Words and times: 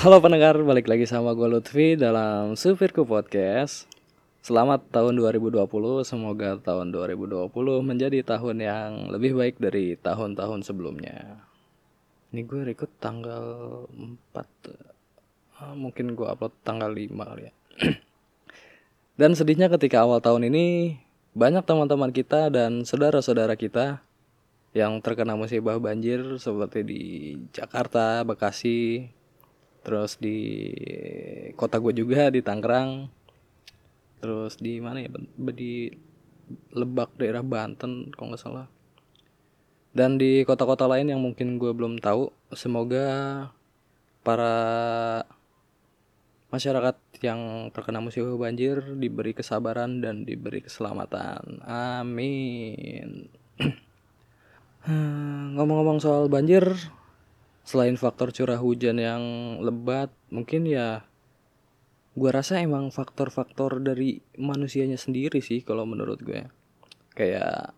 Halo 0.00 0.16
pendengar, 0.16 0.56
balik 0.64 0.88
lagi 0.88 1.04
sama 1.04 1.36
gue 1.36 1.44
Lutfi 1.44 1.92
dalam 1.92 2.56
Supirku 2.56 3.04
Podcast. 3.04 3.84
Selamat 4.40 4.80
tahun 4.88 5.20
2020, 5.20 5.60
semoga 6.08 6.56
tahun 6.56 6.88
2020 6.88 7.52
menjadi 7.84 8.24
tahun 8.24 8.64
yang 8.64 9.12
lebih 9.12 9.36
baik 9.36 9.60
dari 9.60 10.00
tahun-tahun 10.00 10.64
sebelumnya. 10.64 11.44
Ini 12.32 12.40
gue 12.48 12.72
record 12.72 12.88
tanggal 12.96 13.44
4 13.92 15.60
ah, 15.60 15.76
Mungkin 15.76 16.16
gue 16.16 16.24
upload 16.32 16.56
tanggal 16.64 16.88
5 16.88 17.12
kali 17.20 17.42
ya. 17.44 17.52
Dan 19.20 19.36
sedihnya 19.36 19.68
ketika 19.68 20.08
awal 20.08 20.24
tahun 20.24 20.48
ini 20.48 20.96
Banyak 21.36 21.68
teman-teman 21.68 22.08
kita 22.08 22.48
dan 22.48 22.88
saudara-saudara 22.88 23.52
kita 23.52 24.00
yang 24.72 24.96
terkena 25.04 25.36
musibah 25.36 25.76
banjir 25.76 26.24
seperti 26.40 26.88
di 26.88 27.02
Jakarta, 27.52 28.24
Bekasi, 28.24 29.12
terus 29.80 30.20
di 30.20 30.38
kota 31.56 31.80
gue 31.80 31.92
juga 31.96 32.28
di 32.28 32.44
Tangerang, 32.44 33.08
terus 34.20 34.60
di 34.60 34.80
mana 34.80 35.04
ya 35.04 35.10
di 35.54 35.90
Lebak 36.74 37.14
daerah 37.14 37.46
Banten 37.46 38.10
kalau 38.10 38.34
nggak 38.34 38.42
salah, 38.42 38.66
dan 39.94 40.18
di 40.18 40.42
kota-kota 40.42 40.90
lain 40.90 41.10
yang 41.10 41.22
mungkin 41.22 41.62
gue 41.62 41.70
belum 41.70 42.02
tahu. 42.02 42.34
Semoga 42.54 43.06
para 44.26 44.54
masyarakat 46.50 46.98
yang 47.22 47.70
terkena 47.70 48.02
musibah 48.02 48.34
banjir 48.34 48.82
diberi 48.98 49.30
kesabaran 49.30 50.02
dan 50.02 50.26
diberi 50.26 50.66
keselamatan. 50.66 51.62
Amin. 51.66 53.30
Ngomong-ngomong 55.54 56.02
soal 56.02 56.26
banjir, 56.26 56.66
selain 57.64 57.94
faktor 57.96 58.32
curah 58.34 58.58
hujan 58.58 58.98
yang 58.98 59.22
lebat, 59.62 60.10
mungkin 60.32 60.66
ya 60.66 61.04
gue 62.18 62.30
rasa 62.30 62.58
emang 62.58 62.90
faktor-faktor 62.90 63.78
dari 63.80 64.20
manusianya 64.36 64.98
sendiri 64.98 65.38
sih 65.40 65.62
kalau 65.62 65.86
menurut 65.86 66.20
gue. 66.20 66.48
Kayak 67.14 67.74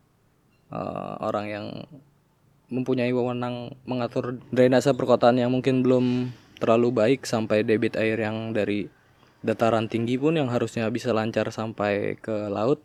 uh, 0.72 1.20
orang 1.20 1.46
yang 1.48 1.66
mempunyai 2.72 3.12
wewenang 3.12 3.76
mengatur 3.84 4.40
drainase 4.48 4.96
perkotaan 4.96 5.36
yang 5.36 5.52
mungkin 5.52 5.84
belum 5.84 6.32
terlalu 6.56 6.88
baik 6.94 7.28
sampai 7.28 7.66
debit 7.66 8.00
air 8.00 8.16
yang 8.16 8.56
dari 8.56 8.88
dataran 9.42 9.90
tinggi 9.90 10.16
pun 10.16 10.38
yang 10.38 10.48
harusnya 10.48 10.86
bisa 10.88 11.10
lancar 11.10 11.50
sampai 11.50 12.16
ke 12.16 12.48
laut 12.48 12.80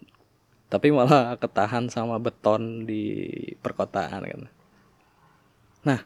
tapi 0.67 0.91
malah 0.91 1.39
ketahan 1.39 1.87
sama 1.87 2.19
beton 2.19 2.83
di 2.83 3.31
perkotaan 3.61 4.21
kan 4.25 4.41
nah 5.85 6.01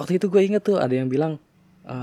waktu 0.00 0.16
itu 0.16 0.32
gue 0.32 0.40
inget 0.40 0.64
tuh 0.64 0.80
ada 0.80 0.96
yang 0.96 1.12
bilang 1.12 1.36
e, 1.84 1.96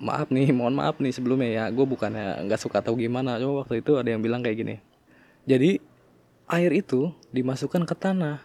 maaf 0.00 0.32
nih 0.32 0.48
mohon 0.56 0.72
maaf 0.72 0.96
nih 0.96 1.12
sebelumnya 1.12 1.52
ya 1.52 1.64
gue 1.68 1.84
bukannya 1.84 2.48
nggak 2.48 2.56
suka 2.56 2.80
tahu 2.80 3.04
gimana 3.04 3.36
cuma 3.36 3.60
waktu 3.60 3.84
itu 3.84 4.00
ada 4.00 4.08
yang 4.08 4.24
bilang 4.24 4.40
kayak 4.40 4.56
gini 4.56 4.80
jadi 5.44 5.76
air 6.48 6.72
itu 6.72 7.12
dimasukkan 7.36 7.84
ke 7.84 7.92
tanah 7.92 8.40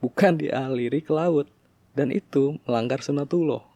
bukan 0.00 0.40
dialiri 0.40 1.04
ke 1.04 1.12
laut 1.12 1.44
dan 1.92 2.08
itu 2.08 2.56
melanggar 2.64 3.04
sunatullah 3.04 3.60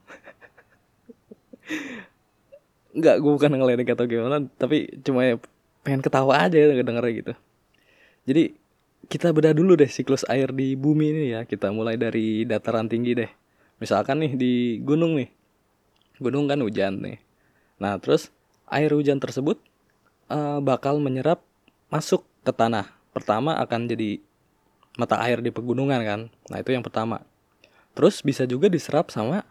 nggak 2.99 3.17
gue 3.21 3.33
bukan 3.37 3.53
ngeledek 3.53 3.93
atau 3.93 4.09
gimana 4.09 4.49
tapi 4.57 4.89
cuma 5.05 5.29
ya 5.29 5.37
pengen 5.85 6.01
ketawa 6.01 6.49
aja 6.49 6.57
denger 6.57 7.05
gitu 7.13 7.37
jadi 8.25 8.57
kita 9.09 9.33
bedah 9.33 9.57
dulu 9.57 9.73
deh 9.73 9.89
siklus 9.89 10.29
air 10.29 10.53
di 10.53 10.77
bumi 10.77 11.17
ini 11.17 11.25
ya. 11.33 11.49
Kita 11.49 11.73
mulai 11.73 11.97
dari 11.97 12.45
dataran 12.45 12.93
tinggi 12.93 13.17
deh. 13.17 13.31
Misalkan 13.79 14.23
nih 14.23 14.33
di 14.35 14.53
gunung 14.83 15.19
nih. 15.19 15.31
Gunung 16.19 16.51
kan 16.51 16.59
hujan 16.63 16.99
nih. 17.03 17.19
Nah, 17.79 17.99
terus 18.03 18.35
air 18.67 18.91
hujan 18.91 19.23
tersebut 19.23 19.59
uh, 20.31 20.59
bakal 20.59 20.99
menyerap 20.99 21.43
masuk 21.89 22.27
ke 22.43 22.51
tanah. 22.51 22.91
Pertama 23.15 23.55
akan 23.59 23.87
jadi 23.87 24.19
mata 24.99 25.19
air 25.23 25.39
di 25.39 25.55
pegunungan 25.55 26.03
kan. 26.03 26.21
Nah, 26.51 26.59
itu 26.59 26.75
yang 26.75 26.83
pertama. 26.83 27.23
Terus 27.95 28.23
bisa 28.23 28.47
juga 28.47 28.67
diserap 28.67 29.15
sama 29.15 29.47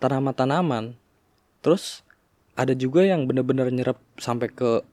tanaman-tanaman. 0.00 0.96
Terus 1.64 2.04
ada 2.52 2.76
juga 2.76 3.04
yang 3.04 3.24
benar-benar 3.24 3.72
nyerap 3.72 3.96
sampai 4.20 4.52
ke 4.52 4.84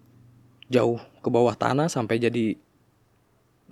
jauh 0.72 1.02
ke 1.20 1.28
bawah 1.28 1.58
tanah 1.58 1.92
sampai 1.92 2.22
jadi 2.22 2.56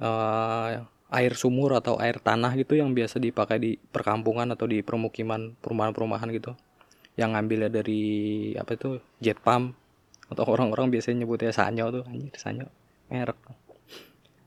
uh, 0.01 0.83
air 1.07 1.33
sumur 1.39 1.71
atau 1.75 1.95
air 2.03 2.19
tanah 2.19 2.51
gitu 2.59 2.75
yang 2.75 2.91
biasa 2.91 3.23
dipakai 3.23 3.57
di 3.59 3.71
perkampungan 3.79 4.51
atau 4.51 4.67
di 4.67 4.83
permukiman 4.83 5.55
perumahan-perumahan 5.63 6.29
gitu. 6.35 6.51
Yang 7.15 7.29
ngambilnya 7.33 7.71
dari 7.71 8.03
apa 8.59 8.75
itu 8.75 8.99
jet 9.23 9.39
pump. 9.39 9.73
Atau 10.27 10.43
orang-orang 10.43 10.91
biasanya 10.91 11.23
nyebutnya 11.23 11.55
sanyo 11.55 11.87
tuh 11.89 12.03
anjir 12.11 12.35
sanyo. 12.35 12.67
Merek. 13.07 13.39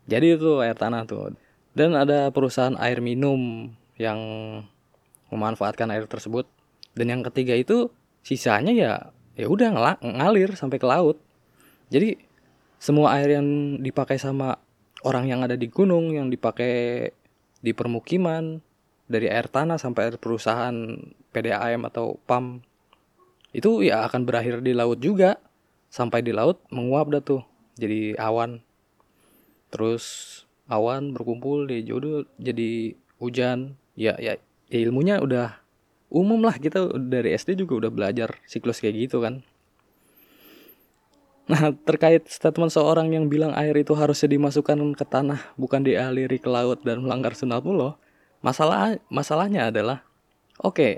Jadi 0.05 0.37
itu 0.37 0.61
air 0.61 0.77
tanah 0.77 1.09
tuh. 1.09 1.33
Dan 1.73 1.97
ada 1.97 2.29
perusahaan 2.29 2.77
air 2.77 3.01
minum 3.01 3.71
yang 3.97 4.19
memanfaatkan 5.33 5.89
air 5.89 6.05
tersebut. 6.05 6.45
Dan 6.93 7.09
yang 7.09 7.21
ketiga 7.25 7.57
itu 7.57 7.89
sisanya 8.21 8.73
ya 8.75 8.93
ya 9.33 9.49
udah 9.49 9.97
ngalir 10.05 10.53
sampai 10.53 10.77
ke 10.77 10.85
laut. 10.85 11.17
Jadi 11.89 12.21
semua 12.77 13.17
air 13.17 13.41
yang 13.41 13.77
dipakai 13.81 14.21
sama 14.21 14.61
orang 15.05 15.29
yang 15.29 15.41
ada 15.41 15.57
di 15.57 15.67
gunung 15.67 16.13
yang 16.13 16.29
dipakai 16.29 17.09
di 17.61 17.71
permukiman 17.73 18.61
dari 19.05 19.27
air 19.27 19.51
tanah 19.51 19.77
sampai 19.77 20.09
air 20.09 20.17
perusahaan 20.17 20.73
PDAM 21.35 21.83
atau 21.87 22.17
PAM 22.25 22.63
itu 23.51 23.83
ya 23.83 24.07
akan 24.07 24.23
berakhir 24.23 24.63
di 24.63 24.71
laut 24.71 25.03
juga. 25.03 25.37
Sampai 25.91 26.23
di 26.23 26.31
laut 26.31 26.63
menguap 26.71 27.11
dah 27.11 27.19
tuh 27.19 27.43
jadi 27.75 28.15
awan. 28.15 28.63
Terus 29.67 30.03
awan 30.71 31.11
berkumpul 31.11 31.67
di 31.67 31.83
jodoh 31.83 32.23
jadi 32.39 32.95
hujan. 33.19 33.75
Ya 33.99 34.15
ya, 34.15 34.39
ya 34.71 34.79
ilmunya 34.79 35.19
udah 35.19 35.59
umum 36.07 36.39
lah. 36.39 36.55
Kita 36.55 36.95
dari 36.95 37.35
SD 37.35 37.59
juga 37.59 37.83
udah 37.83 37.91
belajar 37.91 38.39
siklus 38.47 38.79
kayak 38.79 39.11
gitu 39.11 39.19
kan 39.19 39.43
Nah, 41.51 41.75
terkait 41.83 42.23
statement 42.31 42.71
seorang 42.71 43.11
yang 43.11 43.27
bilang 43.27 43.51
air 43.59 43.75
itu 43.75 43.91
harusnya 43.91 44.31
dimasukkan 44.31 44.95
ke 44.95 45.03
tanah, 45.03 45.51
bukan 45.59 45.83
dialiri 45.83 46.39
ke 46.39 46.47
laut 46.47 46.79
dan 46.87 47.03
melanggar 47.03 47.35
sunatullah, 47.35 47.99
masalah 48.39 48.95
masalahnya 49.11 49.67
adalah 49.67 50.07
oke, 50.63 50.79
okay, 50.79 50.93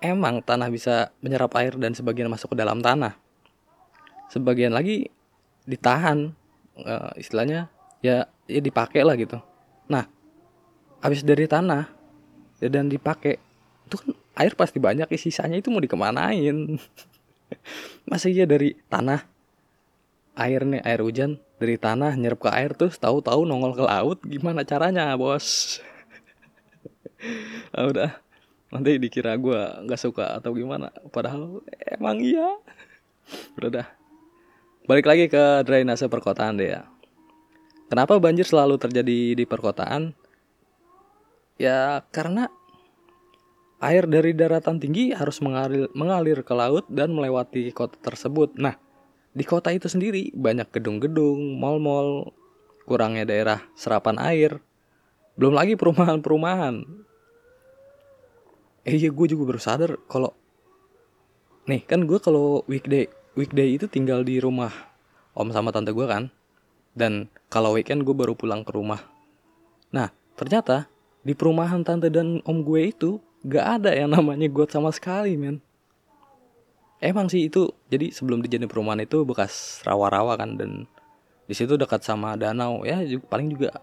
emang 0.00 0.40
tanah 0.40 0.72
bisa 0.72 1.12
menyerap 1.20 1.52
air 1.60 1.76
dan 1.76 1.92
sebagian 1.92 2.32
masuk 2.32 2.56
ke 2.56 2.64
dalam 2.64 2.80
tanah. 2.80 3.12
Sebagian 4.32 4.72
lagi 4.72 5.12
ditahan 5.68 6.32
uh, 6.80 7.12
istilahnya 7.20 7.68
ya 8.00 8.24
ya 8.48 8.60
dipakai 8.64 9.04
lah 9.04 9.20
gitu. 9.20 9.36
Nah, 9.92 10.08
habis 11.04 11.20
dari 11.20 11.44
tanah 11.44 11.92
ya 12.56 12.72
dan 12.72 12.88
dipakai 12.88 13.36
itu 13.84 14.00
kan 14.00 14.16
air 14.40 14.56
pasti 14.56 14.80
banyak 14.80 15.12
ya 15.12 15.18
sisanya 15.20 15.60
itu 15.60 15.68
mau 15.68 15.82
dikemanain 15.82 16.80
masa 18.08 18.32
iya 18.32 18.48
dari 18.48 18.72
tanah 18.88 19.31
air 20.36 20.64
nih 20.64 20.82
air 20.84 21.00
hujan. 21.00 21.40
Dari 21.62 21.78
tanah 21.78 22.18
nyerap 22.18 22.42
ke 22.42 22.50
air 22.50 22.74
terus 22.74 22.98
tahu-tahu 22.98 23.46
nongol 23.46 23.78
ke 23.78 23.84
laut. 23.86 24.18
Gimana 24.26 24.66
caranya 24.66 25.14
bos? 25.16 25.78
Ah, 27.70 27.86
udah. 27.86 28.18
Nanti 28.74 28.98
dikira 28.98 29.38
gue 29.38 29.86
nggak 29.86 30.00
suka 30.02 30.42
atau 30.42 30.50
gimana. 30.58 30.90
Padahal 31.14 31.62
emang 31.86 32.18
iya. 32.18 32.58
Udah 33.54 33.70
dah. 33.70 33.88
Balik 34.90 35.06
lagi 35.06 35.30
ke 35.30 35.62
drainase 35.62 36.10
perkotaan 36.10 36.58
deh 36.58 36.74
ya. 36.74 36.82
Kenapa 37.86 38.18
banjir 38.18 38.42
selalu 38.42 38.74
terjadi 38.74 39.38
di 39.38 39.44
perkotaan? 39.46 40.10
Ya 41.62 42.02
karena 42.10 42.50
air 43.78 44.10
dari 44.10 44.34
daratan 44.34 44.82
tinggi 44.82 45.14
harus 45.14 45.38
mengalir, 45.38 45.86
mengalir 45.94 46.42
ke 46.42 46.50
laut 46.50 46.82
dan 46.90 47.14
melewati 47.14 47.70
kota 47.70 47.94
tersebut. 48.02 48.58
Nah 48.58 48.81
di 49.32 49.44
kota 49.48 49.72
itu 49.72 49.88
sendiri 49.88 50.28
banyak 50.36 50.68
gedung-gedung, 50.68 51.56
mal-mal, 51.56 52.32
kurangnya 52.84 53.24
daerah 53.24 53.60
serapan 53.72 54.20
air, 54.20 54.60
belum 55.40 55.56
lagi 55.56 55.74
perumahan-perumahan. 55.76 56.84
Eh 58.84 58.98
iya 58.98 59.08
gue 59.08 59.26
juga 59.30 59.54
baru 59.54 59.60
sadar 59.62 59.90
kalau 60.10 60.34
nih 61.70 61.86
kan 61.86 62.02
gue 62.02 62.18
kalau 62.18 62.66
weekday 62.66 63.06
weekday 63.38 63.78
itu 63.78 63.86
tinggal 63.86 64.26
di 64.26 64.42
rumah 64.42 64.74
om 65.32 65.48
sama 65.54 65.70
tante 65.70 65.94
gue 65.94 66.04
kan, 66.04 66.28
dan 66.92 67.30
kalau 67.48 67.72
weekend 67.72 68.02
gue 68.02 68.12
baru 68.12 68.36
pulang 68.36 68.66
ke 68.66 68.74
rumah. 68.74 69.00
Nah 69.94 70.10
ternyata 70.36 70.90
di 71.22 71.32
perumahan 71.32 71.86
tante 71.86 72.10
dan 72.10 72.42
om 72.42 72.60
gue 72.66 72.90
itu 72.90 73.22
gak 73.46 73.80
ada 73.80 73.90
yang 73.94 74.10
namanya 74.10 74.50
got 74.50 74.74
sama 74.74 74.90
sekali 74.90 75.38
men 75.38 75.62
emang 77.02 77.26
sih 77.26 77.50
itu 77.50 77.74
jadi 77.90 78.14
sebelum 78.14 78.40
dijadiin 78.40 78.70
perumahan 78.70 79.02
itu 79.02 79.26
bekas 79.26 79.82
rawa-rawa 79.82 80.38
kan 80.38 80.54
dan 80.54 80.86
di 81.50 81.54
situ 81.58 81.74
dekat 81.74 82.06
sama 82.06 82.38
danau. 82.38 82.86
Ya 82.86 83.02
paling 83.26 83.50
juga 83.50 83.82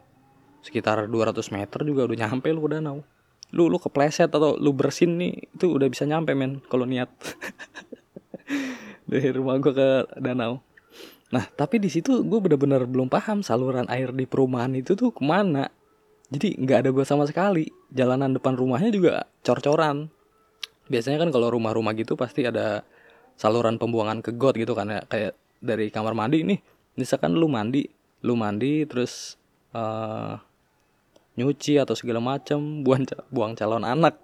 sekitar 0.64 1.06
200 1.06 1.36
meter 1.52 1.80
juga 1.84 2.08
udah 2.08 2.18
nyampe 2.18 2.48
lu 2.56 2.64
ke 2.66 2.80
danau. 2.80 3.04
Lu 3.52 3.68
lu 3.68 3.78
kepleset 3.78 4.32
atau 4.32 4.56
lu 4.56 4.72
bersin 4.72 5.20
nih 5.20 5.52
itu 5.52 5.68
udah 5.76 5.88
bisa 5.92 6.08
nyampe 6.08 6.32
men 6.34 6.64
kalau 6.72 6.88
niat. 6.88 7.12
Dari 9.10 9.30
rumah 9.36 9.60
gue 9.60 9.74
ke 9.76 9.90
danau. 10.18 10.64
Nah 11.30 11.46
tapi 11.54 11.78
di 11.78 11.92
situ 11.92 12.24
gue 12.24 12.40
bener-bener 12.40 12.88
belum 12.88 13.12
paham 13.12 13.44
saluran 13.44 13.86
air 13.92 14.16
di 14.16 14.26
perumahan 14.26 14.72
itu 14.80 14.96
tuh 14.96 15.12
ke 15.12 15.22
mana. 15.22 15.68
Jadi 16.30 16.62
nggak 16.62 16.88
ada 16.88 16.90
gue 16.94 17.06
sama 17.06 17.26
sekali. 17.26 17.68
Jalanan 17.90 18.38
depan 18.38 18.54
rumahnya 18.54 18.94
juga 18.94 19.26
cor-coran. 19.42 20.08
Biasanya 20.90 21.22
kan 21.22 21.30
kalau 21.30 21.54
rumah-rumah 21.54 21.94
gitu 21.98 22.18
pasti 22.18 22.46
ada 22.50 22.82
saluran 23.40 23.80
pembuangan 23.80 24.20
ke 24.20 24.36
got 24.36 24.60
gitu 24.60 24.76
kan 24.76 24.92
ya 24.92 25.00
kayak 25.08 25.40
dari 25.64 25.88
kamar 25.88 26.12
mandi 26.12 26.44
nih 26.44 26.60
misalkan 27.00 27.32
lu 27.40 27.48
mandi 27.48 27.88
lu 28.20 28.36
mandi 28.36 28.84
terus 28.84 29.40
uh, 29.72 30.36
nyuci 31.40 31.80
atau 31.80 31.96
segala 31.96 32.20
macam 32.20 32.84
buang 32.84 33.08
buang 33.32 33.56
calon 33.56 33.88
anak. 33.88 34.20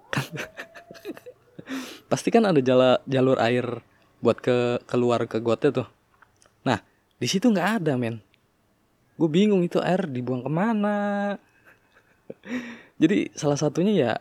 Pasti 2.12 2.28
kan 2.28 2.44
ada 2.44 2.60
jala, 2.60 3.00
jalur 3.08 3.40
air 3.40 3.80
buat 4.20 4.36
ke 4.36 4.84
keluar 4.84 5.24
ke 5.24 5.40
gotnya 5.40 5.82
tuh. 5.82 5.88
Nah 6.68 6.84
di 7.16 7.24
situ 7.24 7.48
nggak 7.48 7.82
ada 7.82 7.96
men. 7.96 8.20
Gue 9.16 9.32
bingung 9.32 9.64
itu 9.64 9.80
air 9.80 10.04
dibuang 10.04 10.44
ke 10.44 10.50
mana. 10.52 10.98
Jadi 13.00 13.32
salah 13.32 13.56
satunya 13.56 13.92
ya 13.96 14.12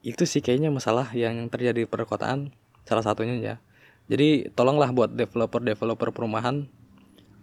itu 0.00 0.24
sih 0.24 0.40
kayaknya 0.40 0.72
masalah 0.72 1.12
yang 1.12 1.52
terjadi 1.52 1.84
di 1.84 1.88
perkotaan. 1.88 2.56
Salah 2.88 3.04
satunya 3.04 3.36
ya 3.36 3.54
jadi 4.10 4.50
tolonglah 4.58 4.90
buat 4.90 5.14
developer-developer 5.14 6.10
perumahan 6.10 6.66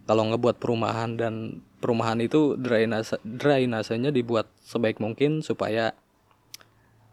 kalau 0.04 0.28
ngebuat 0.28 0.60
perumahan 0.60 1.16
dan 1.16 1.64
perumahan 1.80 2.20
itu 2.20 2.60
drainase 2.60 3.16
drainasenya 3.24 4.12
dibuat 4.12 4.52
sebaik 4.60 5.00
mungkin 5.00 5.40
supaya 5.40 5.96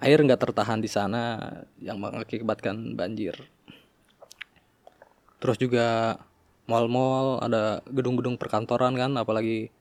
air 0.04 0.20
nggak 0.20 0.44
tertahan 0.44 0.84
di 0.84 0.92
sana 0.92 1.40
yang 1.80 2.00
mengakibatkan 2.04 3.00
banjir. 3.00 3.36
Terus 5.40 5.56
juga 5.56 6.20
mall-mall 6.68 7.40
ada 7.40 7.80
gedung-gedung 7.88 8.36
perkantoran 8.36 8.96
kan 9.00 9.16
apalagi 9.16 9.72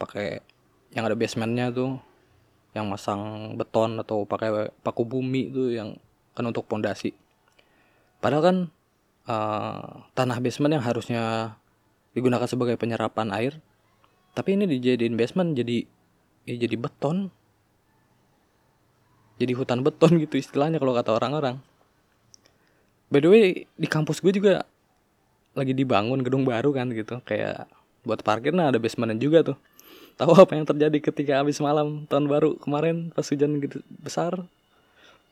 pakai 0.00 0.42
yang 0.90 1.06
ada 1.06 1.14
basementnya 1.14 1.70
tuh 1.70 2.02
yang 2.74 2.86
masang 2.86 3.54
beton 3.54 3.98
atau 3.98 4.26
pakai 4.26 4.74
paku 4.82 5.06
bumi 5.06 5.54
itu 5.54 5.74
yang 5.74 5.94
kan 6.34 6.46
untuk 6.46 6.66
pondasi. 6.66 7.14
Padahal 8.22 8.42
kan 8.42 8.56
uh, 9.30 10.10
tanah 10.18 10.42
basement 10.42 10.74
yang 10.74 10.82
harusnya 10.82 11.54
digunakan 12.10 12.50
sebagai 12.50 12.74
penyerapan 12.74 13.30
air 13.30 13.62
tapi 14.30 14.54
ini 14.54 14.64
dijadiin 14.66 15.18
basement 15.18 15.58
jadi 15.58 15.86
ya 16.46 16.54
jadi 16.66 16.76
beton. 16.78 17.30
Jadi 19.40 19.52
hutan 19.56 19.80
beton 19.80 20.20
gitu 20.20 20.36
istilahnya 20.36 20.76
kalau 20.78 20.92
kata 20.92 21.16
orang-orang. 21.16 21.56
By 23.10 23.24
the 23.24 23.28
way 23.32 23.44
di 23.74 23.88
kampus 23.88 24.20
gue 24.22 24.30
juga 24.30 24.62
lagi 25.56 25.74
dibangun 25.74 26.22
gedung 26.22 26.46
baru 26.46 26.70
kan 26.70 26.92
gitu. 26.94 27.18
Kayak 27.26 27.66
buat 28.06 28.22
parkir 28.22 28.54
nah 28.54 28.70
ada 28.70 28.78
basementnya 28.78 29.18
juga 29.18 29.42
tuh. 29.42 29.58
Tahu 30.20 30.36
apa 30.36 30.52
yang 30.52 30.68
terjadi 30.68 30.98
ketika 31.00 31.40
habis 31.40 31.58
malam 31.58 32.04
tahun 32.06 32.28
baru 32.28 32.60
kemarin 32.60 33.10
pas 33.10 33.24
hujan 33.26 33.58
gitu 33.64 33.80
besar? 33.98 34.44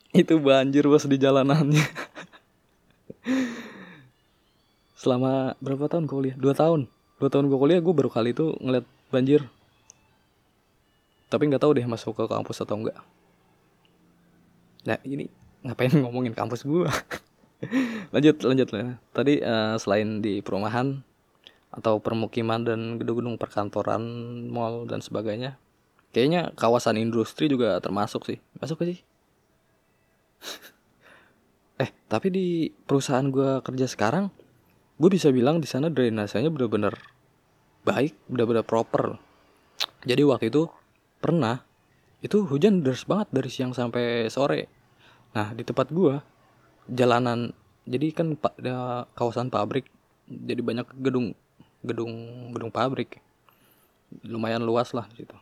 Itu 0.09 0.41
banjir 0.41 0.89
bos 0.89 1.05
di 1.05 1.21
jalanannya 1.21 1.85
selama 4.99 5.55
berapa 5.63 5.87
tahun 5.87 6.11
kuliah? 6.11 6.35
Dua 6.35 6.51
tahun. 6.51 6.91
Dua 7.23 7.31
tahun 7.31 7.47
gue 7.47 7.55
kuliah 7.55 7.79
gue 7.79 7.93
baru 7.95 8.11
kali 8.11 8.35
itu 8.35 8.51
ngeliat 8.59 8.83
banjir. 9.07 9.47
Tapi 11.31 11.47
nggak 11.47 11.63
tahu 11.63 11.79
deh 11.79 11.87
masuk 11.87 12.19
ke 12.19 12.27
kampus 12.27 12.59
atau 12.67 12.75
enggak 12.75 12.99
nah 14.87 14.97
ini 15.03 15.27
ngapain 15.65 15.91
ngomongin 16.03 16.31
kampus 16.31 16.63
gue 16.63 16.87
lanjut 18.15 18.35
lanjut 18.47 18.67
lah. 18.71 18.95
Tadi 19.11 19.43
uh, 19.43 19.75
selain 19.75 20.23
di 20.23 20.39
perumahan 20.39 21.03
atau 21.69 21.99
permukiman 22.01 22.65
dan 22.65 22.97
gedung-gedung 22.97 23.37
perkantoran 23.37 24.01
mall 24.49 24.89
dan 24.89 25.03
sebagainya 25.03 25.59
kayaknya 26.09 26.49
kawasan 26.57 26.97
industri 26.97 27.51
juga 27.51 27.75
termasuk 27.83 28.25
sih. 28.25 28.39
Masuk 28.57 28.83
ke 28.83 28.95
sih? 28.95 28.99
Eh 31.79 31.95
tapi 32.11 32.27
di 32.27 32.47
perusahaan 32.75 33.23
gue 33.23 33.63
kerja 33.63 33.87
sekarang 33.87 34.27
gue 34.99 35.09
bisa 35.09 35.31
bilang 35.31 35.63
di 35.63 35.67
sana 35.67 35.87
drainasenya 35.87 36.51
bener-bener 36.51 36.91
baik 37.87 38.13
bener-bener 38.27 38.67
proper. 38.67 39.15
Jadi 40.03 40.21
waktu 40.27 40.51
itu 40.51 40.67
pernah 41.23 41.63
itu 42.19 42.43
hujan 42.43 42.83
deras 42.83 43.07
banget 43.07 43.31
dari 43.31 43.47
siang 43.47 43.71
sampai 43.71 44.27
sore. 44.27 44.67
Nah 45.31 45.55
di 45.55 45.63
tempat 45.63 45.87
gue 45.95 46.19
jalanan 46.91 47.55
jadi 47.87 48.11
kan 48.11 48.35
pak 48.35 48.59
kawasan 49.15 49.47
pabrik 49.47 49.87
jadi 50.27 50.59
banyak 50.59 50.87
gedung 50.99 51.31
gedung 51.79 52.13
gedung 52.51 52.71
pabrik. 52.75 53.23
Lumayan 54.27 54.67
luas 54.67 54.91
lah 54.91 55.07
gitu. 55.15 55.39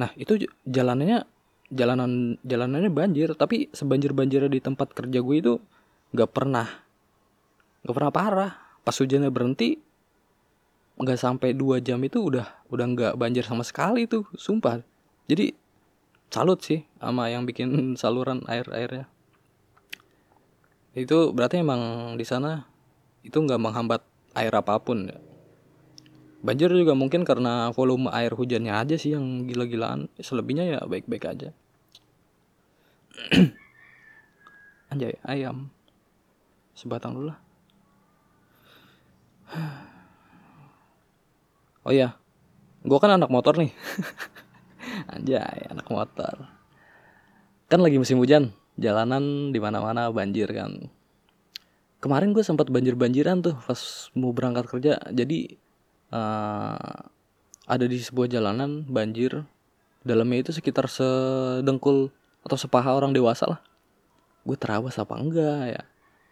Nah 0.00 0.16
itu 0.16 0.48
jalanannya 0.64 1.28
jalanan 1.68 2.40
jalanannya 2.40 2.88
banjir 2.88 3.36
tapi 3.36 3.68
sebanjir 3.70 4.16
banjirnya 4.16 4.48
di 4.48 4.64
tempat 4.64 4.96
kerja 4.96 5.20
gue 5.20 5.36
itu 5.36 5.54
nggak 6.16 6.30
pernah 6.32 6.66
nggak 7.84 7.96
pernah 7.96 8.12
parah. 8.12 8.52
Pas 8.80 8.96
hujannya 8.96 9.28
berhenti 9.28 9.76
nggak 11.00 11.16
sampai 11.16 11.56
dua 11.56 11.80
jam 11.80 11.96
itu 12.04 12.20
udah 12.20 12.44
udah 12.68 12.86
nggak 12.92 13.12
banjir 13.16 13.40
sama 13.44 13.64
sekali 13.64 14.04
tuh 14.04 14.28
sumpah. 14.36 14.84
Jadi 15.24 15.56
salut 16.28 16.60
sih 16.60 16.84
sama 17.00 17.32
yang 17.32 17.48
bikin 17.48 17.72
saluran 18.00 18.44
air 18.48 18.68
airnya. 18.68 19.08
Itu 20.92 21.32
berarti 21.32 21.64
emang 21.64 22.14
di 22.20 22.26
sana 22.28 22.68
itu 23.24 23.36
nggak 23.36 23.60
menghambat 23.60 24.02
air 24.36 24.52
apa 24.52 24.76
pun 24.80 25.08
ya. 25.08 25.18
banjir 26.40 26.72
juga 26.72 26.96
mungkin 26.96 27.20
karena 27.20 27.68
volume 27.76 28.08
air 28.16 28.32
hujannya 28.32 28.72
aja 28.72 28.96
sih 28.96 29.12
yang 29.12 29.44
gila-gilaan. 29.44 30.08
Selebihnya 30.16 30.64
ya 30.64 30.80
baik-baik 30.88 31.24
aja. 31.28 31.52
Anjay 34.92 35.20
ayam. 35.20 35.68
Sebatang 36.72 37.12
dulu 37.12 37.28
lah 37.28 37.49
oh 41.86 41.92
iya 41.92 42.20
gue 42.80 42.98
kan 42.98 43.12
anak 43.12 43.28
motor 43.28 43.60
nih. 43.60 43.72
Anjay 45.12 45.68
anak 45.68 45.86
motor. 45.92 46.48
Kan 47.68 47.80
lagi 47.84 48.00
musim 48.00 48.16
hujan 48.18 48.56
jalanan 48.80 49.52
di 49.52 49.60
mana 49.60 49.84
mana 49.84 50.08
banjir 50.08 50.48
kan. 50.48 50.88
Kemarin 52.00 52.32
gue 52.32 52.40
sempat 52.40 52.72
banjir 52.72 52.96
banjiran 52.96 53.44
tuh 53.44 53.56
pas 53.60 54.08
mau 54.16 54.32
berangkat 54.32 54.64
kerja. 54.72 54.96
Jadi 55.12 55.60
uh, 56.16 56.98
ada 57.68 57.84
di 57.84 58.00
sebuah 58.00 58.32
jalanan 58.32 58.88
banjir. 58.88 59.44
Dalamnya 60.00 60.48
itu 60.48 60.52
sekitar 60.56 60.88
sedengkul 60.88 62.08
atau 62.40 62.56
sepaha 62.56 62.96
orang 62.96 63.12
dewasa 63.12 63.44
lah. 63.44 63.60
Gue 64.48 64.56
terawas 64.56 64.96
apa 64.96 65.12
enggak 65.20 65.76
ya? 65.76 65.82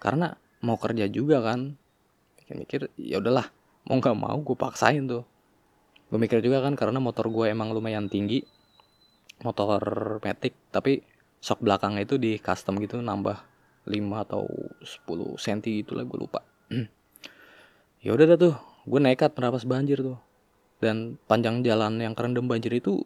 Karena 0.01 0.33
mau 0.65 0.81
kerja 0.81 1.05
juga 1.13 1.45
kan 1.45 1.77
mikir 2.57 2.89
ya 2.97 3.21
udahlah 3.21 3.51
mau 3.85 4.01
nggak 4.01 4.17
mau 4.17 4.37
gue 4.41 4.57
paksain 4.57 5.05
tuh. 5.05 5.25
Gue 6.09 6.17
mikir 6.17 6.41
juga 6.41 6.65
kan 6.65 6.73
karena 6.73 6.97
motor 7.03 7.29
gue 7.29 7.53
emang 7.53 7.73
lumayan 7.75 8.09
tinggi 8.09 8.41
motor 9.43 9.81
metik 10.23 10.55
tapi 10.75 11.03
sok 11.39 11.63
belakangnya 11.63 12.03
itu 12.03 12.19
di 12.19 12.43
custom 12.43 12.83
gitu 12.83 12.99
nambah 12.99 13.39
5 13.87 14.25
atau 14.27 14.45
10 14.83 15.39
cm 15.39 15.59
gitu 15.87 15.93
lah 15.95 16.05
gue 16.05 16.19
lupa. 16.19 16.41
Ya 17.99 18.15
udah 18.15 18.31
dah 18.31 18.39
tuh 18.39 18.55
gue 18.87 19.01
nekat 19.03 19.35
menerabas 19.35 19.67
banjir 19.67 19.99
tuh. 19.99 20.23
Dan 20.79 21.19
panjang 21.27 21.67
jalan 21.67 21.99
yang 21.99 22.15
kerendam 22.15 22.47
banjir 22.47 22.71
itu 22.71 23.03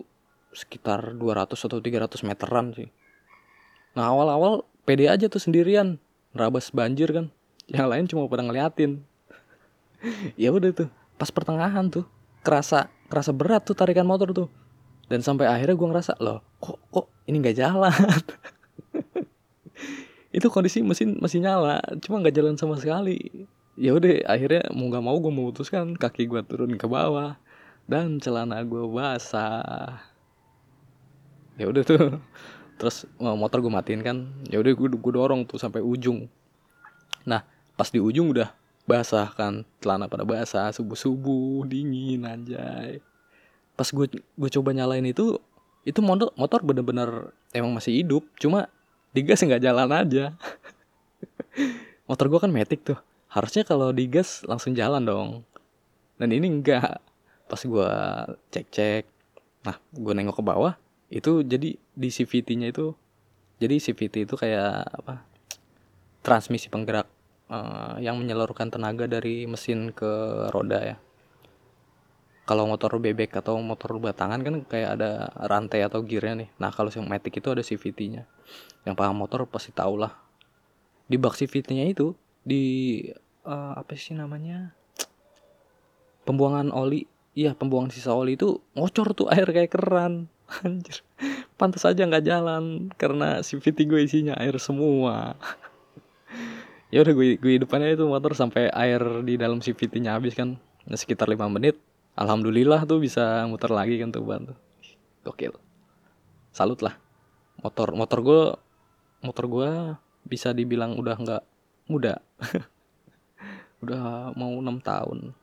sekitar 0.52 1.16
200 1.16 1.56
atau 1.56 1.80
300 1.80 2.28
meteran 2.28 2.76
sih. 2.76 2.92
Nah 3.96 4.12
awal-awal 4.12 4.68
pede 4.84 5.08
aja 5.08 5.32
tuh 5.32 5.40
sendirian 5.40 5.96
nerabas 6.36 6.68
banjir 6.76 7.08
kan. 7.08 7.32
Yang 7.72 7.88
lain 7.88 8.04
cuma 8.04 8.28
pada 8.28 8.44
ngeliatin 8.44 9.00
ya 10.34 10.50
udah 10.50 10.70
tuh 10.74 10.88
pas 11.16 11.30
pertengahan 11.30 11.86
tuh 11.88 12.04
kerasa 12.42 12.90
kerasa 13.06 13.30
berat 13.30 13.62
tuh 13.62 13.76
tarikan 13.76 14.08
motor 14.08 14.34
tuh. 14.34 14.48
Dan 15.06 15.20
sampai 15.20 15.44
akhirnya 15.44 15.76
gue 15.76 15.88
ngerasa 15.92 16.16
loh 16.24 16.40
kok 16.58 16.80
kok 16.88 17.06
ini 17.28 17.36
nggak 17.42 17.58
jalan? 17.58 17.92
Itu 20.36 20.48
kondisi 20.48 20.80
mesin 20.80 21.20
masih 21.20 21.44
nyala 21.44 21.84
cuma 22.00 22.24
nggak 22.24 22.34
jalan 22.34 22.56
sama 22.56 22.80
sekali. 22.80 23.46
Ya 23.76 23.92
udah 23.92 24.24
akhirnya 24.28 24.72
mau 24.72 24.88
nggak 24.88 25.04
mau 25.04 25.16
gue 25.20 25.32
memutuskan 25.32 25.96
kaki 25.96 26.28
gue 26.28 26.40
turun 26.48 26.76
ke 26.80 26.88
bawah 26.88 27.36
dan 27.84 28.16
celana 28.18 28.64
gue 28.64 28.84
basah. 28.88 30.00
Ya 31.60 31.68
udah 31.68 31.84
tuh 31.84 32.16
terus 32.80 33.04
motor 33.20 33.60
gue 33.60 33.70
matiin 33.70 34.00
kan 34.00 34.16
ya 34.48 34.58
udah 34.58 34.72
gue 34.72 35.12
dorong 35.12 35.44
tuh 35.44 35.60
sampai 35.60 35.84
ujung. 35.84 36.26
Nah 37.28 37.44
pas 37.76 37.92
di 37.92 38.00
ujung 38.00 38.32
udah 38.32 38.61
basah 38.82 39.30
kan 39.32 39.62
celana 39.78 40.10
pada 40.10 40.26
basah 40.26 40.74
subuh 40.74 40.98
subuh 40.98 41.64
dingin 41.66 42.26
anjay. 42.26 42.98
Pas 43.78 43.88
gue 43.88 44.06
gue 44.20 44.50
coba 44.58 44.74
nyalain 44.74 45.04
itu 45.06 45.38
itu 45.82 45.98
motor 45.98 46.30
motor 46.38 46.62
bener-bener 46.62 47.34
emang 47.50 47.74
masih 47.74 48.02
hidup 48.02 48.22
cuma 48.38 48.70
digas 49.14 49.42
nggak 49.42 49.62
jalan 49.62 49.90
aja. 49.90 50.32
Motor 52.10 52.28
gue 52.28 52.40
kan 52.44 52.52
metik 52.52 52.82
tuh 52.82 52.98
harusnya 53.30 53.62
kalau 53.64 53.94
digas 53.94 54.42
langsung 54.44 54.74
jalan 54.76 55.06
dong. 55.06 55.28
Dan 56.18 56.34
ini 56.34 56.50
enggak 56.50 57.00
pas 57.52 57.60
gue 57.60 57.90
cek-cek 58.48 59.04
nah 59.60 59.76
gue 59.92 60.12
nengok 60.16 60.40
ke 60.40 60.44
bawah 60.44 60.72
itu 61.12 61.44
jadi 61.44 61.76
di 61.76 62.08
CVT-nya 62.08 62.72
itu 62.72 62.96
jadi 63.60 63.76
CVT 63.76 64.24
itu 64.24 64.34
kayak 64.40 64.88
apa 64.88 65.20
transmisi 66.24 66.72
penggerak 66.72 67.04
uh, 67.52 67.94
yang 68.00 68.16
menyalurkan 68.16 68.72
tenaga 68.72 69.04
dari 69.04 69.44
mesin 69.44 69.92
ke 69.92 70.08
roda 70.48 70.80
ya. 70.80 70.96
Kalau 72.42 72.66
motor 72.66 72.98
bebek 72.98 73.38
atau 73.38 73.54
motor 73.62 74.02
batangan 74.02 74.42
kan 74.42 74.54
kayak 74.66 74.98
ada 74.98 75.30
rantai 75.46 75.86
atau 75.86 76.02
gearnya 76.02 76.42
nih. 76.42 76.50
Nah 76.58 76.74
kalau 76.74 76.90
yang 76.90 77.06
matic 77.06 77.38
itu 77.38 77.48
ada 77.52 77.62
CVT-nya 77.62 78.26
yang 78.82 78.98
paham 78.98 79.22
motor 79.22 79.46
pasti 79.46 79.70
tau 79.70 79.94
lah. 79.94 80.10
Di 81.06 81.20
bak 81.20 81.38
CVT-nya 81.38 81.86
itu 81.86 82.18
di 82.42 82.98
uh, 83.46 83.78
apa 83.78 83.94
sih 83.94 84.18
namanya? 84.18 84.74
Pembuangan 86.26 86.74
oli. 86.74 87.06
Iya 87.32 87.56
pembuangan 87.56 87.94
sisa 87.94 88.12
oli 88.12 88.36
itu 88.36 88.60
ngocor 88.74 89.14
tuh 89.14 89.30
air 89.30 89.46
kayak 89.46 89.70
keran. 89.72 90.26
Anjir. 90.66 91.06
Pantas 91.54 91.86
aja 91.86 92.02
nggak 92.02 92.26
jalan 92.26 92.90
karena 92.98 93.38
CVT 93.38 93.86
gue 93.86 94.02
isinya 94.02 94.34
air 94.34 94.58
semua 94.58 95.38
ya 96.92 97.00
udah 97.00 97.14
gue 97.16 97.40
gue 97.40 97.56
depannya 97.56 97.96
itu 97.96 98.04
motor 98.04 98.36
sampai 98.36 98.68
air 98.68 99.00
di 99.24 99.40
dalam 99.40 99.64
CVT-nya 99.64 100.12
habis 100.12 100.36
kan. 100.36 100.60
Nah, 100.84 100.98
sekitar 100.98 101.24
lima 101.26 101.48
menit 101.48 101.80
alhamdulillah 102.20 102.84
tuh 102.84 103.00
bisa 103.00 103.48
muter 103.48 103.72
lagi 103.72 103.96
kan 103.96 104.12
tuh 104.12 104.20
ban 104.20 104.44
tuh. 104.52 104.58
Gokil. 105.24 105.56
Salut 106.52 106.84
lah. 106.84 107.00
Motor 107.64 107.96
motor 107.96 108.18
gue 108.20 108.42
motor 109.24 109.44
gue 109.48 109.70
bisa 110.28 110.52
dibilang 110.52 111.00
udah 111.00 111.16
nggak 111.16 111.42
muda. 111.88 112.20
Udah 113.82 114.30
mau 114.38 114.54
enam 114.62 114.78
tahun. 114.78 115.34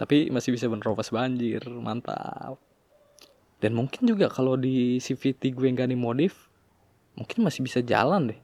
Tapi 0.00 0.32
masih 0.32 0.56
bisa 0.56 0.64
menerobos 0.64 1.12
banjir 1.12 1.60
mantap. 1.68 2.56
Dan 3.60 3.76
mungkin 3.76 4.08
juga 4.08 4.32
kalau 4.32 4.56
di 4.56 4.96
CVT 4.96 5.52
gue 5.52 5.68
nggak 5.76 5.92
dimodif 5.92 6.48
mungkin 7.12 7.44
masih 7.44 7.68
bisa 7.68 7.84
jalan 7.84 8.32
deh 8.32 8.40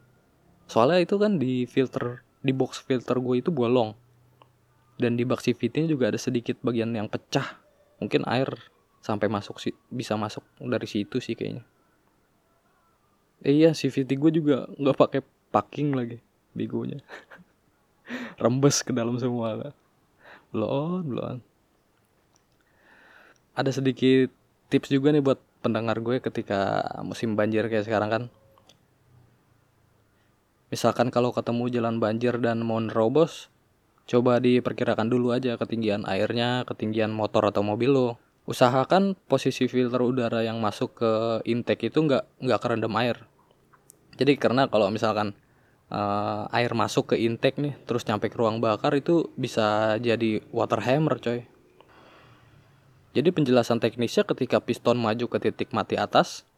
soalnya 0.68 1.02
itu 1.02 1.16
kan 1.16 1.40
di 1.40 1.64
filter 1.66 2.22
di 2.44 2.52
box 2.54 2.84
filter 2.84 3.18
gue 3.18 3.42
itu 3.42 3.50
bolong. 3.50 3.96
Dan 4.98 5.14
di 5.14 5.22
bak 5.22 5.42
CVT 5.42 5.90
juga 5.90 6.10
ada 6.10 6.18
sedikit 6.18 6.58
bagian 6.62 6.90
yang 6.90 7.06
pecah. 7.06 7.58
Mungkin 8.02 8.26
air 8.26 8.50
sampai 8.98 9.30
masuk 9.30 9.62
sih 9.62 9.74
bisa 9.88 10.18
masuk 10.18 10.42
dari 10.58 10.86
situ 10.90 11.22
sih 11.22 11.38
kayaknya. 11.38 11.62
Eh, 13.46 13.54
iya 13.62 13.70
CVT 13.74 14.18
gue 14.18 14.30
juga 14.42 14.66
nggak 14.74 14.96
pakai 14.98 15.20
packing 15.54 15.94
lagi 15.94 16.18
begonya. 16.54 16.98
Rembes 18.42 18.82
ke 18.82 18.90
dalam 18.90 19.14
semua 19.22 19.54
lah. 19.54 19.74
Belum 20.50 21.06
belum 21.06 21.38
ada 23.58 23.74
sedikit 23.74 24.30
tips 24.70 24.86
juga 24.94 25.10
nih 25.10 25.18
buat 25.18 25.42
pendengar 25.58 25.98
gue 25.98 26.22
ketika 26.22 26.86
musim 27.02 27.34
banjir 27.34 27.66
kayak 27.66 27.90
sekarang 27.90 28.06
kan 28.06 28.22
misalkan 30.68 31.12
kalau 31.12 31.32
ketemu 31.32 31.68
jalan 31.72 31.96
banjir 32.00 32.36
dan 32.40 32.64
mau 32.64 32.80
nerobos 32.80 33.48
Coba 34.08 34.40
diperkirakan 34.40 35.12
dulu 35.12 35.36
aja 35.36 35.60
ketinggian 35.60 36.08
airnya, 36.08 36.64
ketinggian 36.64 37.12
motor 37.12 37.44
atau 37.44 37.60
mobil 37.60 37.92
lo. 37.92 38.16
Usahakan 38.48 39.12
posisi 39.28 39.68
filter 39.68 40.00
udara 40.00 40.40
yang 40.40 40.64
masuk 40.64 40.96
ke 40.96 41.12
intake 41.44 41.92
itu 41.92 42.08
nggak 42.08 42.24
nggak 42.40 42.60
kerendam 42.64 42.96
air. 42.96 43.28
Jadi 44.16 44.40
karena 44.40 44.64
kalau 44.72 44.88
misalkan 44.88 45.36
uh, 45.92 46.48
air 46.56 46.72
masuk 46.72 47.12
ke 47.12 47.20
intake 47.20 47.60
nih, 47.60 47.76
terus 47.84 48.08
nyampe 48.08 48.32
ke 48.32 48.40
ruang 48.40 48.64
bakar 48.64 48.96
itu 48.96 49.28
bisa 49.36 50.00
jadi 50.00 50.40
water 50.56 50.80
hammer 50.88 51.20
coy. 51.20 51.44
Jadi 53.12 53.28
penjelasan 53.28 53.76
teknisnya 53.76 54.24
ketika 54.24 54.64
piston 54.64 54.96
maju 54.96 55.28
ke 55.28 55.36
titik 55.36 55.76
mati 55.76 56.00
atas 56.00 56.48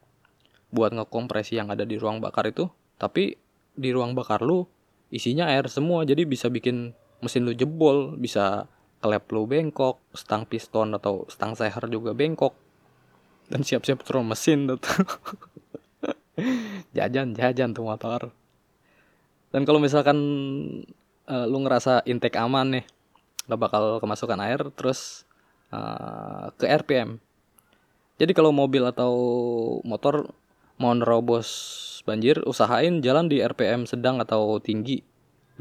buat 0.71 0.95
ngekompresi 0.95 1.59
yang 1.59 1.67
ada 1.67 1.83
di 1.83 1.99
ruang 1.99 2.23
bakar 2.23 2.47
itu, 2.47 2.71
tapi 2.95 3.40
di 3.75 3.89
ruang 3.91 4.15
bakar 4.15 4.43
lu 4.43 4.67
isinya 5.11 5.51
air 5.51 5.67
semua. 5.67 6.07
Jadi 6.07 6.23
bisa 6.27 6.47
bikin 6.47 6.95
mesin 7.21 7.45
lu 7.45 7.53
jebol 7.53 8.17
bisa 8.17 8.65
klep 9.01 9.25
lu 9.33 9.49
bengkok 9.49 9.97
stang 10.13 10.45
piston 10.45 10.93
atau 10.93 11.25
stang 11.27 11.57
seher 11.57 11.83
juga 11.89 12.15
bengkok. 12.15 12.53
Dan 13.51 13.67
siap-siap 13.67 14.07
turun 14.07 14.31
mesin 14.31 14.63
jajan 16.95 17.35
jajan 17.35 17.69
tuh 17.75 17.83
motor. 17.83 18.31
Dan 19.51 19.67
kalau 19.67 19.83
misalkan 19.83 20.17
uh, 21.27 21.45
lu 21.47 21.63
ngerasa 21.63 22.07
intake 22.07 22.39
aman 22.39 22.79
nih 22.79 22.85
gak 23.47 23.59
bakal 23.59 23.99
kemasukan 23.99 24.39
air 24.43 24.59
terus 24.75 25.27
uh, 25.73 26.51
ke 26.55 26.67
RPM 26.67 27.19
jadi 28.21 28.37
kalau 28.37 28.53
mobil 28.53 28.85
atau 28.85 29.13
motor 29.81 30.29
mau 30.81 30.97
nerobos 30.97 31.47
banjir 32.01 32.41
usahain 32.49 33.05
jalan 33.05 33.29
di 33.29 33.45
RPM 33.45 33.85
sedang 33.85 34.17
atau 34.17 34.57
tinggi. 34.57 35.05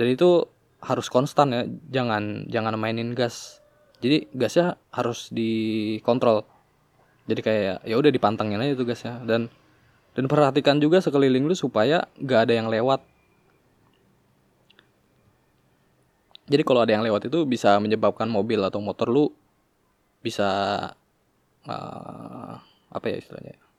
Dan 0.01 0.09
itu 0.09 0.49
harus 0.81 1.13
konstan 1.13 1.53
ya 1.53 1.63
jangan 1.93 2.49
jangan 2.49 2.81
mainin 2.81 3.13
gas. 3.13 3.61
Jadi 4.01 4.33
gasnya 4.33 4.81
harus 4.89 5.29
dikontrol. 5.29 6.49
Jadi 7.29 7.41
kayak 7.45 7.77
ya 7.85 7.95
udah 8.01 8.09
dipantengin 8.09 8.65
aja 8.65 8.73
tuh 8.73 8.89
gasnya. 8.89 9.21
Dan 9.29 9.53
dan 10.17 10.25
perhatikan 10.25 10.81
juga 10.81 11.05
sekeliling 11.05 11.45
lu 11.45 11.53
supaya 11.53 12.09
gak 12.17 12.49
ada 12.49 12.57
yang 12.57 12.73
lewat. 12.73 13.05
Jadi 16.51 16.67
kalau 16.67 16.83
ada 16.83 16.97
yang 16.97 17.07
lewat 17.07 17.31
itu 17.31 17.47
bisa 17.47 17.79
menyebabkan 17.79 18.27
mobil 18.27 18.59
atau 18.65 18.83
motor 18.83 19.07
lu 19.07 19.31
bisa 20.19 20.51
uh, 21.69 22.53
apa 22.91 23.07
ya 23.07 23.23
istilahnya 23.23 23.70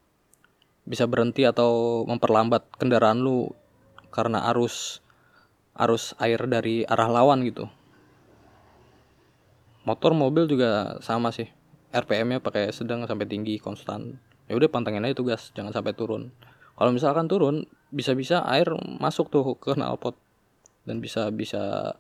bisa 0.86 1.06
berhenti 1.06 1.46
atau 1.46 2.04
memperlambat 2.10 2.66
kendaraan 2.82 3.22
lu 3.22 3.54
karena 4.12 4.50
arus 4.52 5.00
arus 5.78 6.14
air 6.20 6.42
dari 6.50 6.84
arah 6.84 7.08
lawan 7.08 7.46
gitu. 7.48 7.70
Motor 9.88 10.14
mobil 10.14 10.46
juga 10.46 11.02
sama 11.02 11.34
sih. 11.34 11.50
RPM-nya 11.92 12.40
pakai 12.40 12.70
sedang 12.72 13.04
sampai 13.10 13.26
tinggi 13.26 13.58
konstan. 13.58 14.22
Ya 14.46 14.54
udah 14.56 14.70
pantengin 14.70 15.04
aja 15.08 15.18
tugas 15.18 15.50
jangan 15.58 15.74
sampai 15.74 15.96
turun. 15.98 16.30
Kalau 16.78 16.92
misalkan 16.94 17.26
turun 17.26 17.66
bisa-bisa 17.90 18.46
air 18.46 18.70
masuk 19.00 19.32
tuh 19.32 19.56
ke 19.64 19.74
knalpot 19.74 20.16
dan 20.86 21.02
bisa 21.02 21.30
bisa 21.34 21.96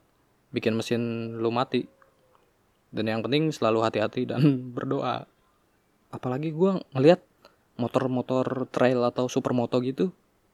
bikin 0.51 0.77
mesin 0.77 1.33
lu 1.39 1.49
mati. 1.49 1.87
Dan 2.91 3.07
yang 3.07 3.23
penting 3.23 3.49
selalu 3.55 3.87
hati-hati 3.87 4.27
dan 4.27 4.41
berdoa. 4.75 5.25
Apalagi 6.11 6.51
gue 6.51 6.75
ngeliat 6.91 7.23
motor-motor 7.79 8.67
trail 8.71 9.03
atau 9.07 9.31
supermoto 9.31 9.79
gitu 9.83 10.11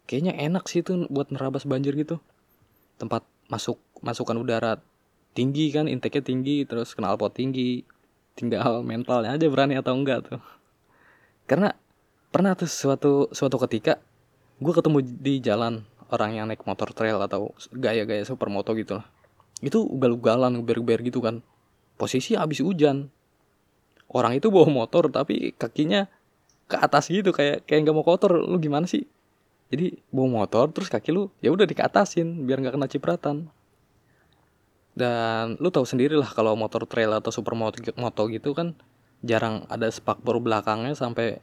kayaknya 0.08 0.34
enak 0.40 0.66
sih 0.72 0.82
tuh 0.82 1.06
buat 1.12 1.30
nerabas 1.30 1.68
banjir 1.68 1.94
gitu. 1.94 2.18
Tempat 2.98 3.28
masuk 3.52 3.78
masukan 4.02 4.40
udara 4.40 4.80
tinggi 5.36 5.70
kan 5.70 5.86
intake-nya 5.86 6.24
tinggi 6.26 6.66
terus 6.66 6.98
knalpot 6.98 7.36
tinggi 7.36 7.86
tinggal 8.34 8.82
mentalnya 8.82 9.36
aja 9.36 9.46
berani 9.52 9.78
atau 9.78 9.94
enggak 9.94 10.26
tuh. 10.26 10.42
Karena 11.46 11.76
pernah 12.32 12.56
tuh 12.56 12.72
suatu 12.72 13.14
suatu 13.36 13.60
ketika 13.68 14.00
gue 14.58 14.74
ketemu 14.74 14.98
di 15.06 15.44
jalan 15.44 15.86
orang 16.10 16.32
yang 16.34 16.46
naik 16.50 16.64
motor 16.64 16.90
trail 16.96 17.20
atau 17.22 17.52
gaya-gaya 17.76 18.24
supermoto 18.24 18.74
gitu 18.74 18.98
lah. 19.04 19.06
Itu 19.60 19.84
ugal-ugalan 19.84 20.64
geber-geber 20.64 21.04
gitu 21.04 21.20
kan. 21.20 21.44
Posisi 22.00 22.34
habis 22.40 22.64
hujan. 22.64 23.12
Orang 24.08 24.40
itu 24.40 24.48
bawa 24.48 24.72
motor 24.72 25.12
tapi 25.12 25.52
kakinya 25.60 26.08
ke 26.68 26.76
atas 26.76 27.08
gitu 27.08 27.32
kayak 27.32 27.64
kayak 27.64 27.88
nggak 27.88 27.96
mau 27.96 28.04
kotor 28.04 28.36
lu 28.36 28.60
gimana 28.60 28.86
sih? 28.86 29.08
Jadi 29.72 30.00
bawa 30.12 30.44
motor 30.44 30.72
terus 30.72 30.92
kaki 30.92 31.12
lu 31.12 31.32
ya 31.40 31.52
udah 31.52 31.64
dikatasin 31.64 32.44
biar 32.44 32.60
nggak 32.60 32.76
kena 32.76 32.88
cipratan. 32.92 33.38
Dan 34.98 35.56
lu 35.64 35.72
tahu 35.72 35.88
sendiri 35.88 36.16
lah 36.20 36.28
kalau 36.32 36.56
motor 36.60 36.84
trail 36.84 37.16
atau 37.16 37.32
supermoto 37.32 37.80
moto 37.96 38.24
gitu 38.28 38.52
kan 38.52 38.76
jarang 39.24 39.64
ada 39.72 39.88
spakbor 39.88 40.44
belakangnya 40.44 40.94
sampai 40.94 41.40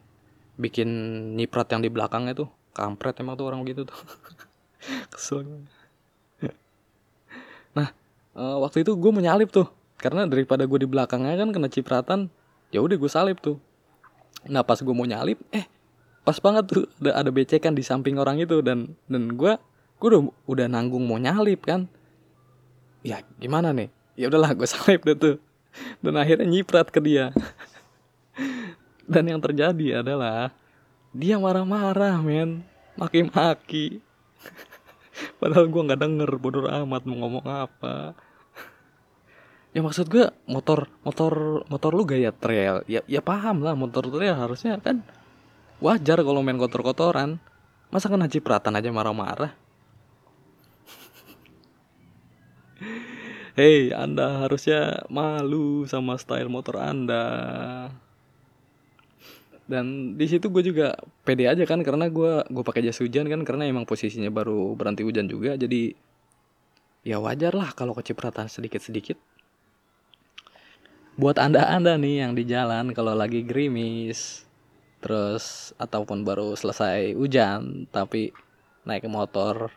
bikin 0.60 0.88
nyiprat 1.34 1.68
yang 1.72 1.80
di 1.80 1.88
belakangnya 1.88 2.36
tuh. 2.36 2.48
Kampret 2.74 3.16
emang 3.22 3.38
tuh 3.38 3.46
orang 3.48 3.64
gitu 3.64 3.86
tuh. 3.86 3.98
Kesel. 5.12 5.46
Nah 7.72 7.88
uh, 8.36 8.56
waktu 8.60 8.84
itu 8.84 8.92
gue 8.92 9.12
menyalip 9.12 9.48
tuh. 9.48 9.68
Karena 9.96 10.28
daripada 10.28 10.68
gue 10.68 10.78
di 10.84 10.88
belakangnya 10.90 11.38
kan 11.38 11.48
kena 11.54 11.68
cipratan 11.72 12.28
ya 12.74 12.82
udah 12.82 12.98
gue 12.98 13.08
salip 13.08 13.38
tuh 13.38 13.56
nah 14.48 14.62
pas 14.62 14.76
gue 14.76 14.94
mau 14.94 15.08
nyalip 15.08 15.40
eh 15.50 15.64
pas 16.24 16.40
banget 16.40 16.64
tuh 16.68 16.84
ada 17.04 17.20
ada 17.20 17.30
becekan 17.30 17.76
di 17.76 17.84
samping 17.84 18.16
orang 18.16 18.40
itu 18.40 18.64
dan 18.64 18.96
dan 19.08 19.36
gue 19.36 19.60
gue 20.00 20.08
udah 20.08 20.22
udah 20.48 20.66
nanggung 20.66 21.04
mau 21.04 21.20
nyalip 21.20 21.64
kan. 21.64 21.86
Ya 23.04 23.20
gimana 23.36 23.72
nih? 23.76 23.92
Ya 24.16 24.32
udahlah 24.32 24.56
gue 24.56 24.68
salip 24.72 25.04
deh 25.04 25.16
tuh. 25.16 25.36
Dan 26.00 26.16
akhirnya 26.16 26.48
nyiprat 26.48 26.88
ke 26.88 27.00
dia. 27.00 27.30
Dan 29.12 29.28
yang 29.28 29.40
terjadi 29.40 30.00
adalah 30.00 30.52
dia 31.12 31.36
marah-marah 31.36 32.20
men. 32.24 32.64
Maki-maki. 32.96 34.00
Padahal 35.38 35.68
gue 35.68 35.82
nggak 35.88 36.00
denger 36.00 36.30
bodoh 36.40 36.66
amat 36.66 37.02
mau 37.06 37.16
ngomong 37.22 37.46
apa 37.46 38.18
ya 39.74 39.82
maksud 39.82 40.06
gue 40.06 40.30
motor 40.46 40.86
motor 41.02 41.66
motor 41.66 41.90
lu 41.98 42.06
gaya 42.06 42.30
trail 42.30 42.86
ya 42.86 43.02
ya 43.10 43.18
paham 43.18 43.66
lah 43.66 43.74
motor 43.74 44.06
trail 44.06 44.38
harusnya 44.38 44.78
kan 44.78 45.02
wajar 45.82 46.22
kalau 46.22 46.46
main 46.46 46.54
kotor-kotoran 46.54 47.42
masa 47.90 48.06
kena 48.06 48.30
cipratan 48.30 48.78
aja 48.78 48.94
marah-marah 48.94 49.50
Hei, 53.58 53.90
Anda 53.94 54.46
harusnya 54.46 55.06
malu 55.06 55.86
sama 55.86 56.18
style 56.18 56.50
motor 56.50 56.82
Anda. 56.82 57.22
Dan 59.64 60.18
di 60.18 60.26
situ 60.26 60.50
gue 60.50 60.60
juga 60.66 60.98
pede 61.22 61.46
aja 61.46 61.62
kan 61.62 61.80
karena 61.86 62.10
gue 62.10 62.42
gue 62.50 62.64
pakai 62.66 62.82
jas 62.82 62.98
hujan 62.98 63.30
kan 63.30 63.46
karena 63.46 63.70
emang 63.70 63.86
posisinya 63.86 64.26
baru 64.28 64.74
berhenti 64.74 65.06
hujan 65.06 65.30
juga 65.30 65.54
jadi 65.54 65.94
ya 67.06 67.22
wajar 67.22 67.54
lah 67.54 67.70
kalau 67.72 67.94
kecipratan 67.94 68.50
sedikit-sedikit. 68.50 69.16
Buat 71.14 71.38
anda-anda 71.38 71.94
nih 71.94 72.26
yang 72.26 72.32
di 72.34 72.42
jalan 72.42 72.90
kalau 72.90 73.14
lagi 73.14 73.46
gerimis 73.46 74.42
terus 74.98 75.70
ataupun 75.78 76.26
baru 76.26 76.56
selesai 76.58 77.14
hujan 77.14 77.86
tapi 77.92 78.34
naik 78.82 79.06
motor 79.06 79.70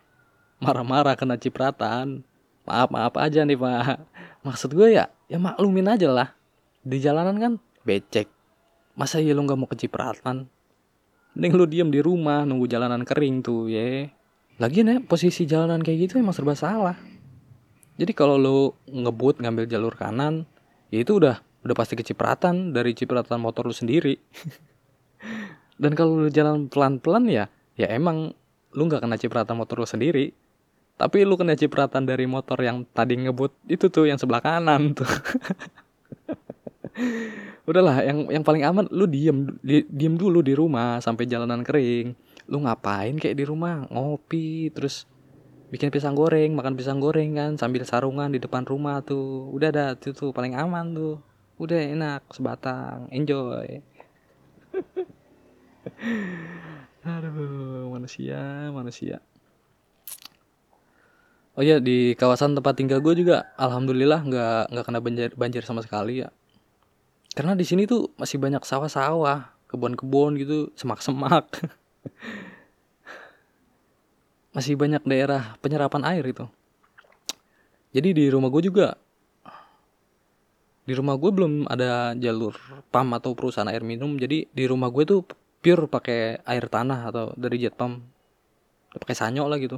marah-marah 0.64 1.14
kena 1.14 1.38
cipratan 1.38 2.26
maaf 2.66 2.90
maaf 2.90 3.14
aja 3.22 3.46
nih 3.46 3.54
pak. 3.54 4.02
Maksud 4.42 4.74
gue 4.74 4.98
ya 4.98 5.14
ya 5.30 5.38
maklumin 5.38 5.86
aja 5.86 6.10
lah. 6.10 6.34
Di 6.82 6.98
jalanan 6.98 7.38
kan 7.38 7.54
becek. 7.86 8.26
Masa 8.98 9.22
ya 9.22 9.38
lu 9.38 9.46
nggak 9.46 9.60
mau 9.62 9.70
kecipratan 9.70 10.50
mending 11.38 11.54
lu 11.54 11.70
diem 11.70 11.90
di 11.94 12.02
rumah 12.02 12.50
nunggu 12.50 12.66
jalanan 12.66 13.06
kering 13.06 13.46
tuh 13.46 13.70
ya 13.70 14.10
lagi 14.58 14.82
nih 14.82 15.06
posisi 15.06 15.46
jalanan 15.46 15.86
kayak 15.86 16.10
gitu 16.10 16.18
emang 16.18 16.34
serba 16.34 16.58
salah. 16.58 16.98
Jadi 18.02 18.10
kalau 18.18 18.42
lu 18.42 18.74
ngebut 18.90 19.38
ngambil 19.38 19.70
jalur 19.70 19.94
kanan 19.94 20.50
ya 20.92 21.04
itu 21.04 21.20
udah 21.20 21.44
udah 21.68 21.76
pasti 21.76 22.00
kecipratan 22.00 22.72
dari 22.72 22.96
cipratan 22.96 23.44
motor 23.44 23.68
lu 23.68 23.76
sendiri. 23.76 24.16
Dan 25.82 25.94
kalau 25.94 26.26
lu 26.26 26.30
jalan 26.32 26.72
pelan-pelan 26.72 27.28
ya 27.30 27.46
ya 27.78 27.88
emang 27.94 28.34
lu 28.74 28.82
nggak 28.88 29.04
kena 29.04 29.20
cipratan 29.20 29.60
motor 29.60 29.84
lu 29.84 29.88
sendiri. 29.88 30.32
Tapi 30.98 31.28
lu 31.28 31.38
kena 31.38 31.54
cipratan 31.54 32.10
dari 32.10 32.26
motor 32.26 32.58
yang 32.58 32.82
tadi 32.90 33.22
ngebut 33.22 33.54
itu 33.70 33.86
tuh 33.92 34.10
yang 34.10 34.18
sebelah 34.18 34.42
kanan 34.42 34.98
tuh. 34.98 35.06
Udahlah 37.70 38.02
yang 38.02 38.26
yang 38.34 38.42
paling 38.42 38.66
aman 38.66 38.90
lu 38.90 39.06
diem 39.06 39.54
di, 39.62 39.86
diem 39.86 40.18
dulu 40.18 40.42
di 40.42 40.58
rumah 40.58 40.98
sampai 40.98 41.30
jalanan 41.30 41.62
kering. 41.62 42.18
Lu 42.50 42.64
ngapain 42.64 43.22
kayak 43.22 43.38
di 43.38 43.46
rumah? 43.46 43.86
Ngopi 43.92 44.74
terus 44.74 45.06
bikin 45.68 45.92
pisang 45.92 46.16
goreng 46.16 46.56
makan 46.56 46.80
pisang 46.80 47.04
goreng 47.04 47.36
kan 47.36 47.60
sambil 47.60 47.84
sarungan 47.84 48.32
di 48.32 48.40
depan 48.40 48.64
rumah 48.64 49.04
tuh 49.04 49.52
udah 49.52 49.70
dah 49.72 49.90
itu 50.00 50.16
tuh 50.16 50.32
paling 50.32 50.56
aman 50.56 50.96
tuh 50.96 51.20
udah 51.60 51.76
enak 51.76 52.24
sebatang 52.32 53.12
enjoy 53.12 53.84
aduh 57.08 57.92
manusia 57.92 58.72
manusia 58.72 59.20
Oh 61.58 61.66
iya 61.66 61.82
di 61.82 62.14
kawasan 62.14 62.54
tempat 62.54 62.78
tinggal 62.78 63.02
gue 63.02 63.18
juga 63.18 63.50
alhamdulillah 63.58 64.22
nggak 64.30 64.64
nggak 64.70 64.86
kena 64.86 65.00
banjir 65.02 65.30
banjir 65.34 65.64
sama 65.66 65.82
sekali 65.82 66.22
ya. 66.22 66.30
Karena 67.34 67.58
di 67.58 67.66
sini 67.66 67.90
tuh 67.90 68.14
masih 68.14 68.38
banyak 68.38 68.62
sawah-sawah, 68.62 69.58
kebun-kebun 69.66 70.38
gitu, 70.38 70.70
semak-semak. 70.78 71.50
masih 74.58 74.74
banyak 74.74 75.06
daerah 75.06 75.54
penyerapan 75.62 76.02
air 76.10 76.26
itu. 76.26 76.50
Jadi 77.94 78.18
di 78.18 78.26
rumah 78.34 78.50
gue 78.50 78.66
juga 78.66 78.98
di 80.88 80.98
rumah 80.98 81.14
gue 81.20 81.30
belum 81.30 81.70
ada 81.70 82.18
jalur 82.18 82.58
pam 82.90 83.14
atau 83.14 83.38
perusahaan 83.38 83.70
air 83.70 83.86
minum. 83.86 84.18
Jadi 84.18 84.50
di 84.50 84.64
rumah 84.66 84.90
gue 84.90 85.06
tuh 85.06 85.22
pure 85.62 85.86
pakai 85.86 86.42
air 86.42 86.66
tanah 86.66 87.14
atau 87.14 87.26
dari 87.38 87.62
jet 87.62 87.78
pump. 87.78 88.02
Pakai 88.98 89.14
sanyo 89.14 89.46
lah 89.46 89.62
gitu 89.62 89.78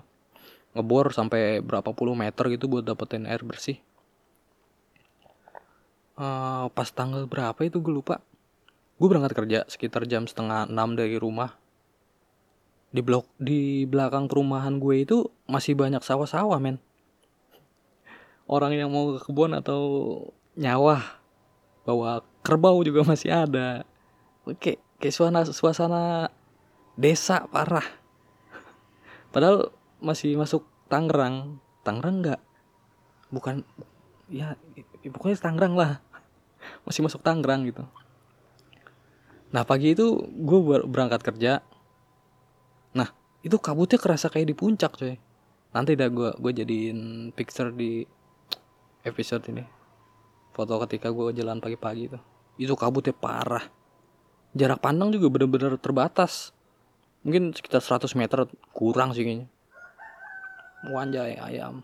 ngebor 0.79 1.11
sampai 1.11 1.59
berapa 1.65 1.91
puluh 1.91 2.15
meter 2.15 2.47
gitu 2.53 2.71
buat 2.71 2.85
dapetin 2.87 3.27
air 3.27 3.43
bersih 3.43 3.81
uh, 6.15 6.71
pas 6.71 6.89
tanggal 6.93 7.27
berapa 7.27 7.57
itu 7.65 7.83
gue 7.83 7.93
lupa 7.93 8.23
gue 8.95 9.07
berangkat 9.11 9.33
kerja 9.33 9.59
sekitar 9.65 10.07
jam 10.07 10.23
setengah 10.29 10.71
enam 10.71 10.95
dari 10.95 11.19
rumah 11.19 11.58
di 12.89 13.01
blok 13.05 13.29
di 13.37 13.85
belakang 13.85 14.25
perumahan 14.25 14.81
gue 14.81 15.05
itu 15.05 15.17
masih 15.45 15.77
banyak 15.77 16.01
sawah-sawah 16.01 16.57
men. 16.57 16.81
Orang 18.49 18.73
yang 18.73 18.89
mau 18.89 19.13
ke 19.13 19.29
kebun 19.29 19.53
atau 19.53 19.81
nyawah 20.57 21.21
bawa 21.85 22.25
kerbau 22.41 22.81
juga 22.81 23.05
masih 23.05 23.29
ada. 23.29 23.85
Oke 24.49 24.81
kayak 24.97 25.13
suasana 25.13 25.41
suasana 25.45 26.03
desa 26.97 27.45
parah. 27.53 27.85
Padahal 29.29 29.69
masih 30.01 30.33
masuk 30.33 30.65
Tangerang. 30.89 31.61
Tangerang 31.85 32.25
nggak? 32.25 32.41
Bukan 33.29 33.61
ya 34.33 34.57
pokoknya 35.13 35.37
Tangerang 35.37 35.77
lah. 35.77 36.01
Masih 36.89 37.05
masuk 37.05 37.21
Tangerang 37.21 37.69
gitu. 37.69 37.85
Nah 39.53 39.61
pagi 39.61 39.93
itu 39.93 40.25
gue 40.25 40.59
berangkat 40.89 41.21
kerja 41.21 41.61
itu 43.45 43.55
kabutnya 43.57 43.99
kerasa 43.99 44.27
kayak 44.27 44.51
di 44.51 44.55
puncak 44.55 44.95
coy 44.95 45.15
nanti 45.71 45.93
dah 45.93 46.09
gue 46.09 46.29
gue 46.35 46.51
jadiin 46.63 47.31
picture 47.31 47.69
di 47.71 48.03
episode 49.05 49.45
ini 49.49 49.63
foto 50.51 50.75
ketika 50.87 51.13
gue 51.13 51.31
jalan 51.35 51.61
pagi-pagi 51.61 52.03
itu 52.09 52.19
itu 52.59 52.73
kabutnya 52.75 53.15
parah 53.15 53.63
jarak 54.51 54.81
pandang 54.81 55.13
juga 55.13 55.29
bener-bener 55.29 55.77
terbatas 55.77 56.51
mungkin 57.21 57.53
sekitar 57.53 57.79
100 57.79 58.11
meter 58.17 58.49
kurang 58.73 59.13
sih 59.13 59.23
kayaknya 59.23 59.47
Wanjay 60.87 61.35
ayam. 61.35 61.83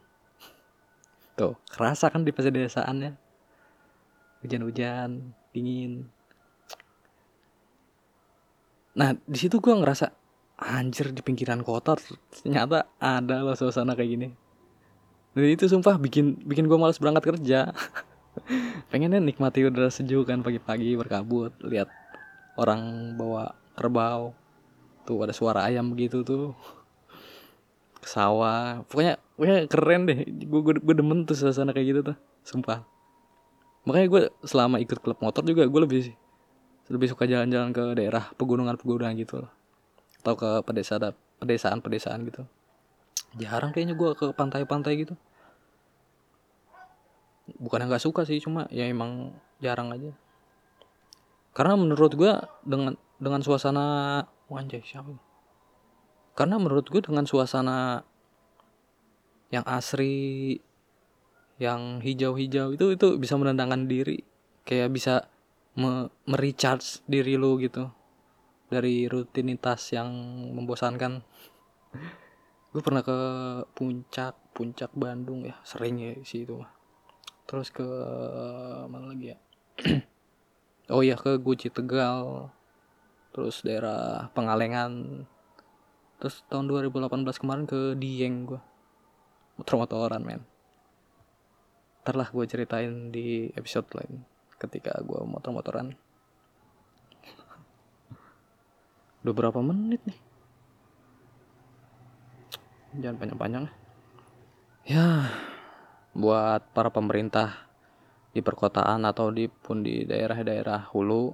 Tuh, 1.36 1.60
kerasa 1.68 2.08
kan 2.08 2.24
di 2.24 2.32
pedesaannya. 2.32 3.12
Hujan-hujan, 4.40 5.36
dingin. 5.52 6.08
Nah, 8.96 9.12
di 9.28 9.36
situ 9.36 9.60
gue 9.60 9.76
ngerasa 9.76 10.16
anjir 10.56 11.12
di 11.12 11.20
pinggiran 11.20 11.62
kota 11.62 12.00
ternyata 12.32 12.88
ada 13.00 13.44
loh 13.44 13.56
suasana 13.56 13.94
kayak 13.94 14.10
gini. 14.10 14.28
Dan 15.36 15.52
itu 15.52 15.68
sumpah 15.68 16.00
bikin 16.00 16.48
bikin 16.48 16.72
gue 16.72 16.78
males 16.80 17.00
berangkat 17.00 17.36
kerja. 17.36 17.76
Pengennya 18.92 19.20
nikmati 19.20 19.68
udara 19.68 19.92
sejuk 19.92 20.28
kan 20.28 20.44
pagi-pagi 20.44 20.96
berkabut, 20.96 21.56
lihat 21.64 21.92
orang 22.56 23.14
bawa 23.20 23.56
kerbau. 23.76 24.32
Tuh 25.04 25.28
ada 25.28 25.36
suara 25.36 25.68
ayam 25.68 25.92
begitu 25.92 26.24
tuh 26.24 26.56
ke 28.06 28.14
sawah 28.14 28.86
pokoknya 28.86 29.18
pokoknya 29.34 29.58
keren 29.66 30.06
deh 30.06 30.30
gue 30.30 30.62
gue, 30.62 30.74
gue 30.78 30.96
demen 30.96 31.26
tuh 31.26 31.34
suasana 31.34 31.74
kayak 31.74 31.88
gitu 31.90 32.02
tuh 32.14 32.18
sumpah 32.46 32.86
makanya 33.90 34.08
gue 34.14 34.22
selama 34.46 34.78
ikut 34.78 35.02
klub 35.02 35.18
motor 35.26 35.42
juga 35.42 35.66
gue 35.66 35.82
lebih 35.82 36.14
lebih 36.94 37.08
suka 37.10 37.26
jalan-jalan 37.26 37.74
ke 37.74 37.84
daerah 37.98 38.30
pegunungan-pegunungan 38.38 39.18
gitu 39.18 39.42
loh 39.42 39.52
atau 40.26 40.34
ke 40.34 40.50
pedesaan 40.66 41.14
pedesaan 41.38 41.86
pedesaan 41.86 42.26
gitu. 42.26 42.42
Jarang 43.38 43.70
kayaknya 43.70 43.94
gue 43.94 44.10
ke 44.18 44.34
pantai-pantai 44.34 45.06
gitu. 45.06 45.14
Bukan 47.62 47.86
nggak 47.86 48.02
suka 48.02 48.26
sih 48.26 48.42
cuma 48.42 48.66
ya 48.74 48.90
emang 48.90 49.38
jarang 49.62 49.94
aja. 49.94 50.10
Karena 51.54 51.78
menurut 51.78 52.18
gue 52.18 52.34
dengan 52.66 52.98
dengan 53.22 53.46
suasana 53.46 54.26
wanjay 54.50 54.82
siapa 54.82 55.14
karena 56.36 56.60
menurut 56.60 56.92
gue 56.92 57.00
dengan 57.00 57.24
suasana 57.24 58.04
yang 59.56 59.64
asri 59.64 60.60
yang 61.56 62.04
hijau-hijau 62.04 62.76
itu 62.76 62.86
itu 62.92 63.08
bisa 63.16 63.40
menenangkan 63.40 63.88
diri. 63.88 64.20
Kayak 64.68 64.92
bisa 64.92 65.14
me 65.80 66.12
merecharge 66.28 67.00
diri 67.08 67.40
lu 67.40 67.56
gitu 67.64 67.88
dari 68.70 69.06
rutinitas 69.06 69.94
yang 69.94 70.10
membosankan. 70.54 71.22
Gue 72.74 72.82
pernah 72.84 73.06
ke 73.06 73.18
puncak 73.72 74.36
puncak 74.56 74.92
Bandung 74.96 75.44
ya 75.44 75.56
sering 75.68 76.00
ya 76.00 76.16
sih 76.24 76.48
itu 76.48 76.64
terus 77.46 77.70
ke 77.70 77.86
mana 78.90 79.14
lagi 79.14 79.36
ya? 79.36 79.38
Oh 80.86 81.02
iya 81.02 81.18
ke 81.18 81.42
Guci 81.42 81.74
Tegal 81.74 82.54
terus 83.34 83.66
daerah 83.66 84.30
Pengalengan. 84.38 85.26
Terus 86.22 86.46
tahun 86.46 86.70
2018 86.70 87.26
kemarin 87.42 87.66
ke 87.66 87.98
Dieng 87.98 88.46
gue 88.46 88.62
motor-motoran 89.58 90.22
men. 90.22 90.46
Ntar 92.06 92.16
lah 92.22 92.30
gue 92.30 92.46
ceritain 92.46 93.10
di 93.10 93.50
episode 93.58 93.90
lain 93.98 94.30
ketika 94.62 94.94
gue 95.02 95.26
motor-motoran 95.26 95.98
udah 99.26 99.34
berapa 99.34 99.58
menit 99.66 100.06
nih? 100.06 100.20
Jangan 103.02 103.18
panjang-panjang. 103.18 103.66
Ya 104.86 105.34
buat 106.14 106.62
para 106.78 106.94
pemerintah 106.94 107.66
di 108.32 108.46
perkotaan 108.46 109.02
atau 109.04 109.34
di 109.34 109.50
pun 109.50 109.82
di 109.82 110.06
daerah-daerah 110.06 110.94
hulu 110.94 111.34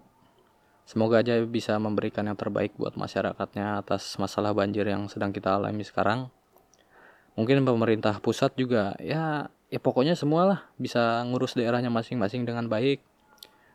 semoga 0.88 1.19
aja 1.19 1.38
bisa 1.43 1.75
memberikan 1.77 2.25
yang 2.32 2.39
terbaik 2.39 2.73
buat 2.80 2.95
masyarakatnya 2.95 3.84
atas 3.84 4.15
masalah 4.17 4.56
banjir 4.56 4.88
yang 4.88 5.12
sedang 5.12 5.36
kita 5.36 5.60
alami 5.60 5.84
sekarang. 5.84 6.32
Mungkin 7.36 7.67
pemerintah 7.67 8.23
pusat 8.23 8.56
juga 8.56 8.95
ya 9.04 9.51
ya 9.67 9.80
pokoknya 9.84 10.15
semualah 10.15 10.63
bisa 10.80 11.19
ngurus 11.27 11.60
daerahnya 11.60 11.91
masing-masing 11.91 12.47
dengan 12.47 12.71
baik 12.71 13.04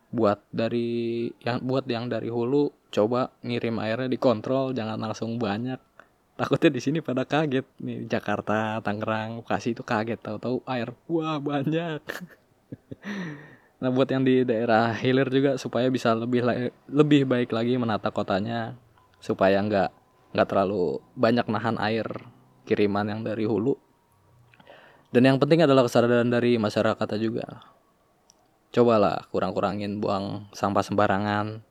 buat 0.07 0.39
dari 0.55 1.27
yang 1.43 1.63
buat 1.67 1.83
yang 1.87 2.07
dari 2.07 2.31
hulu 2.31 2.71
coba 2.87 3.35
ngirim 3.43 3.75
airnya 3.83 4.07
dikontrol 4.07 4.71
jangan 4.71 4.99
langsung 4.99 5.35
banyak. 5.35 5.79
Takutnya 6.37 6.69
di 6.69 6.81
sini 6.81 6.99
pada 7.01 7.25
kaget. 7.25 7.65
Nih 7.81 8.05
Jakarta 8.05 8.77
Tangerang 8.79 9.41
Bekasi 9.41 9.73
itu 9.73 9.81
kaget 9.81 10.21
tahu-tahu 10.21 10.63
air 10.69 10.93
wah 11.11 11.39
banyak. 11.41 12.01
Nah 13.77 13.93
buat 13.93 14.09
yang 14.09 14.25
di 14.25 14.41
daerah 14.41 14.89
hilir 14.97 15.29
juga 15.29 15.53
supaya 15.61 15.85
bisa 15.93 16.09
lebih 16.17 16.41
lebih 16.89 17.29
baik 17.29 17.53
lagi 17.53 17.77
menata 17.77 18.09
kotanya 18.09 18.73
supaya 19.21 19.61
nggak 19.61 19.93
nggak 20.33 20.47
terlalu 20.49 20.97
banyak 21.13 21.45
nahan 21.45 21.77
air 21.77 22.09
kiriman 22.65 23.05
yang 23.05 23.21
dari 23.21 23.45
hulu. 23.45 23.77
Dan 25.13 25.29
yang 25.29 25.37
penting 25.37 25.61
adalah 25.61 25.85
kesadaran 25.85 26.25
dari 26.25 26.57
masyarakat 26.57 27.05
juga 27.21 27.76
cobalah 28.77 29.25
kurang-kurangin 29.33 29.97
buang 29.97 30.53
sampah 30.53 30.85
sembarangan. 30.85 31.65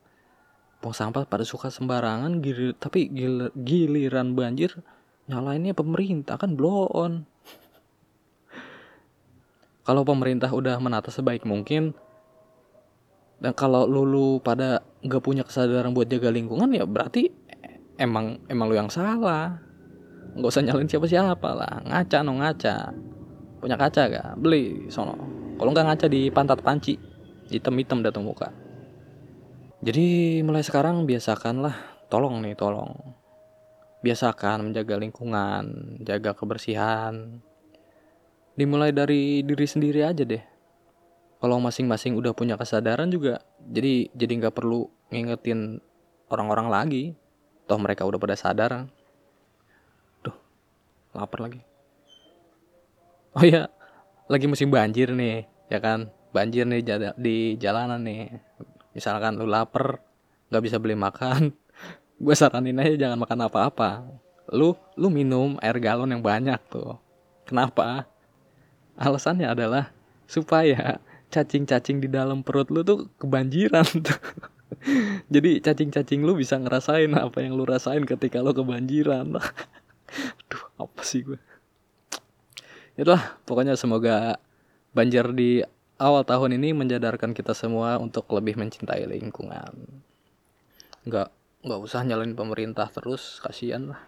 Buang 0.83 0.97
sampah 0.97 1.23
pada 1.23 1.47
suka 1.47 1.71
sembarangan 1.71 2.43
gilir, 2.43 2.75
tapi 2.75 3.07
gil, 3.07 3.55
giliran 3.55 4.35
banjir 4.35 4.75
nyalainnya 5.31 5.71
pemerintah 5.71 6.35
kan 6.35 6.59
blow 6.59 6.91
on. 6.91 7.23
Kalau 9.87 10.03
pemerintah 10.03 10.51
udah 10.51 10.83
menata 10.83 11.15
sebaik 11.15 11.47
mungkin 11.47 11.95
dan 13.37 13.53
kalau 13.53 13.85
lulu 13.85 14.41
pada 14.41 14.81
nggak 15.05 15.21
punya 15.21 15.45
kesadaran 15.45 15.93
buat 15.93 16.09
jaga 16.09 16.33
lingkungan 16.33 16.73
ya 16.73 16.89
berarti 16.89 17.29
emang 18.01 18.41
emang 18.51 18.67
lu 18.67 18.75
yang 18.75 18.91
salah. 18.91 19.61
Nggak 20.35 20.51
usah 20.51 20.65
nyalin 20.65 20.89
siapa 20.89 21.07
siapa 21.07 21.55
lah. 21.55 21.85
Ngaca 21.85 22.19
no 22.25 22.41
ngaca. 22.41 22.97
Punya 23.61 23.77
kaca 23.77 24.03
gak 24.09 24.41
beli 24.41 24.89
sono 24.89 25.46
kalau 25.57 25.71
nggak 25.73 25.87
ngaca 25.89 26.07
di 26.07 26.29
pantat 26.31 26.61
panci 26.61 27.01
hitam 27.51 27.75
hitam 27.81 28.01
datang 28.05 28.23
muka 28.23 28.53
jadi 29.85 30.41
mulai 30.41 30.65
sekarang 30.65 31.05
biasakanlah, 31.05 32.09
tolong 32.09 32.41
nih 32.41 32.57
tolong. 32.57 32.97
Biasakan 34.01 34.67
menjaga 34.67 34.97
lingkungan, 34.97 35.95
jaga 36.01 36.33
kebersihan. 36.33 37.45
Dimulai 38.57 38.91
dari 38.97 39.45
diri 39.45 39.67
sendiri 39.69 40.01
aja 40.01 40.25
deh. 40.25 40.41
Kalau 41.37 41.61
masing-masing 41.61 42.17
udah 42.17 42.33
punya 42.33 42.57
kesadaran 42.57 43.13
juga, 43.13 43.45
jadi 43.63 44.09
jadi 44.17 44.33
nggak 44.41 44.57
perlu 44.57 44.89
ngingetin 45.13 45.85
orang-orang 46.33 46.73
lagi. 46.73 47.05
Toh 47.69 47.77
mereka 47.77 48.09
udah 48.09 48.17
pada 48.17 48.33
sadar. 48.33 48.89
Duh, 50.25 50.35
lapar 51.13 51.45
lagi. 51.45 51.61
Oh 53.37 53.45
iya, 53.45 53.69
lagi 54.27 54.47
musim 54.51 54.69
banjir 54.71 55.15
nih, 55.15 55.47
ya 55.71 55.79
kan? 55.79 56.11
Banjir 56.35 56.69
nih 56.69 56.83
di 57.17 57.57
jalanan 57.57 58.03
nih 58.05 58.29
misalkan 58.97 59.37
lu 59.37 59.45
lapar 59.45 60.01
nggak 60.49 60.65
bisa 60.65 60.81
beli 60.81 60.97
makan 60.97 61.53
gue 62.25 62.35
saranin 62.37 62.81
aja 62.81 62.97
jangan 62.97 63.21
makan 63.21 63.45
apa-apa 63.45 64.09
lu 64.57 64.73
lu 64.97 65.13
minum 65.13 65.61
air 65.61 65.77
galon 65.77 66.09
yang 66.09 66.25
banyak 66.25 66.57
tuh 66.73 66.97
kenapa 67.45 68.09
alasannya 68.97 69.53
adalah 69.53 69.93
supaya 70.25 70.97
cacing-cacing 71.29 72.01
di 72.01 72.09
dalam 72.09 72.41
perut 72.41 72.73
lu 72.73 72.81
tuh 72.81 73.13
kebanjiran 73.21 73.85
tuh. 73.85 74.21
Jadi 75.35 75.61
cacing-cacing 75.61 76.25
lu 76.25 76.39
bisa 76.39 76.57
ngerasain 76.57 77.13
apa 77.13 77.45
yang 77.45 77.55
lu 77.55 77.69
rasain 77.69 78.03
ketika 78.09 78.41
lu 78.41 78.57
kebanjiran. 78.57 79.37
Aduh, 80.41 80.65
apa 80.81 81.03
sih 81.05 81.27
gue? 81.27 81.39
Itulah, 82.97 83.37
pokoknya 83.45 83.77
semoga 83.77 84.41
banjir 84.97 85.29
di 85.37 85.61
awal 86.01 86.25
tahun 86.25 86.57
ini 86.57 86.73
menjadarkan 86.73 87.37
kita 87.37 87.53
semua 87.53 88.01
untuk 88.01 88.29
lebih 88.33 88.57
mencintai 88.57 89.05
lingkungan. 89.05 90.03
Nggak 91.05 91.29
nggak 91.67 91.81
usah 91.83 92.01
nyalain 92.09 92.33
pemerintah 92.33 92.89
terus, 92.89 93.43
kasihan 93.45 93.93
lah. 93.93 94.01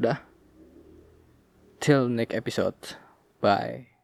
Udah. 0.00 0.18
Till 1.78 2.08
next 2.08 2.34
episode. 2.34 2.96
Bye. 3.38 3.97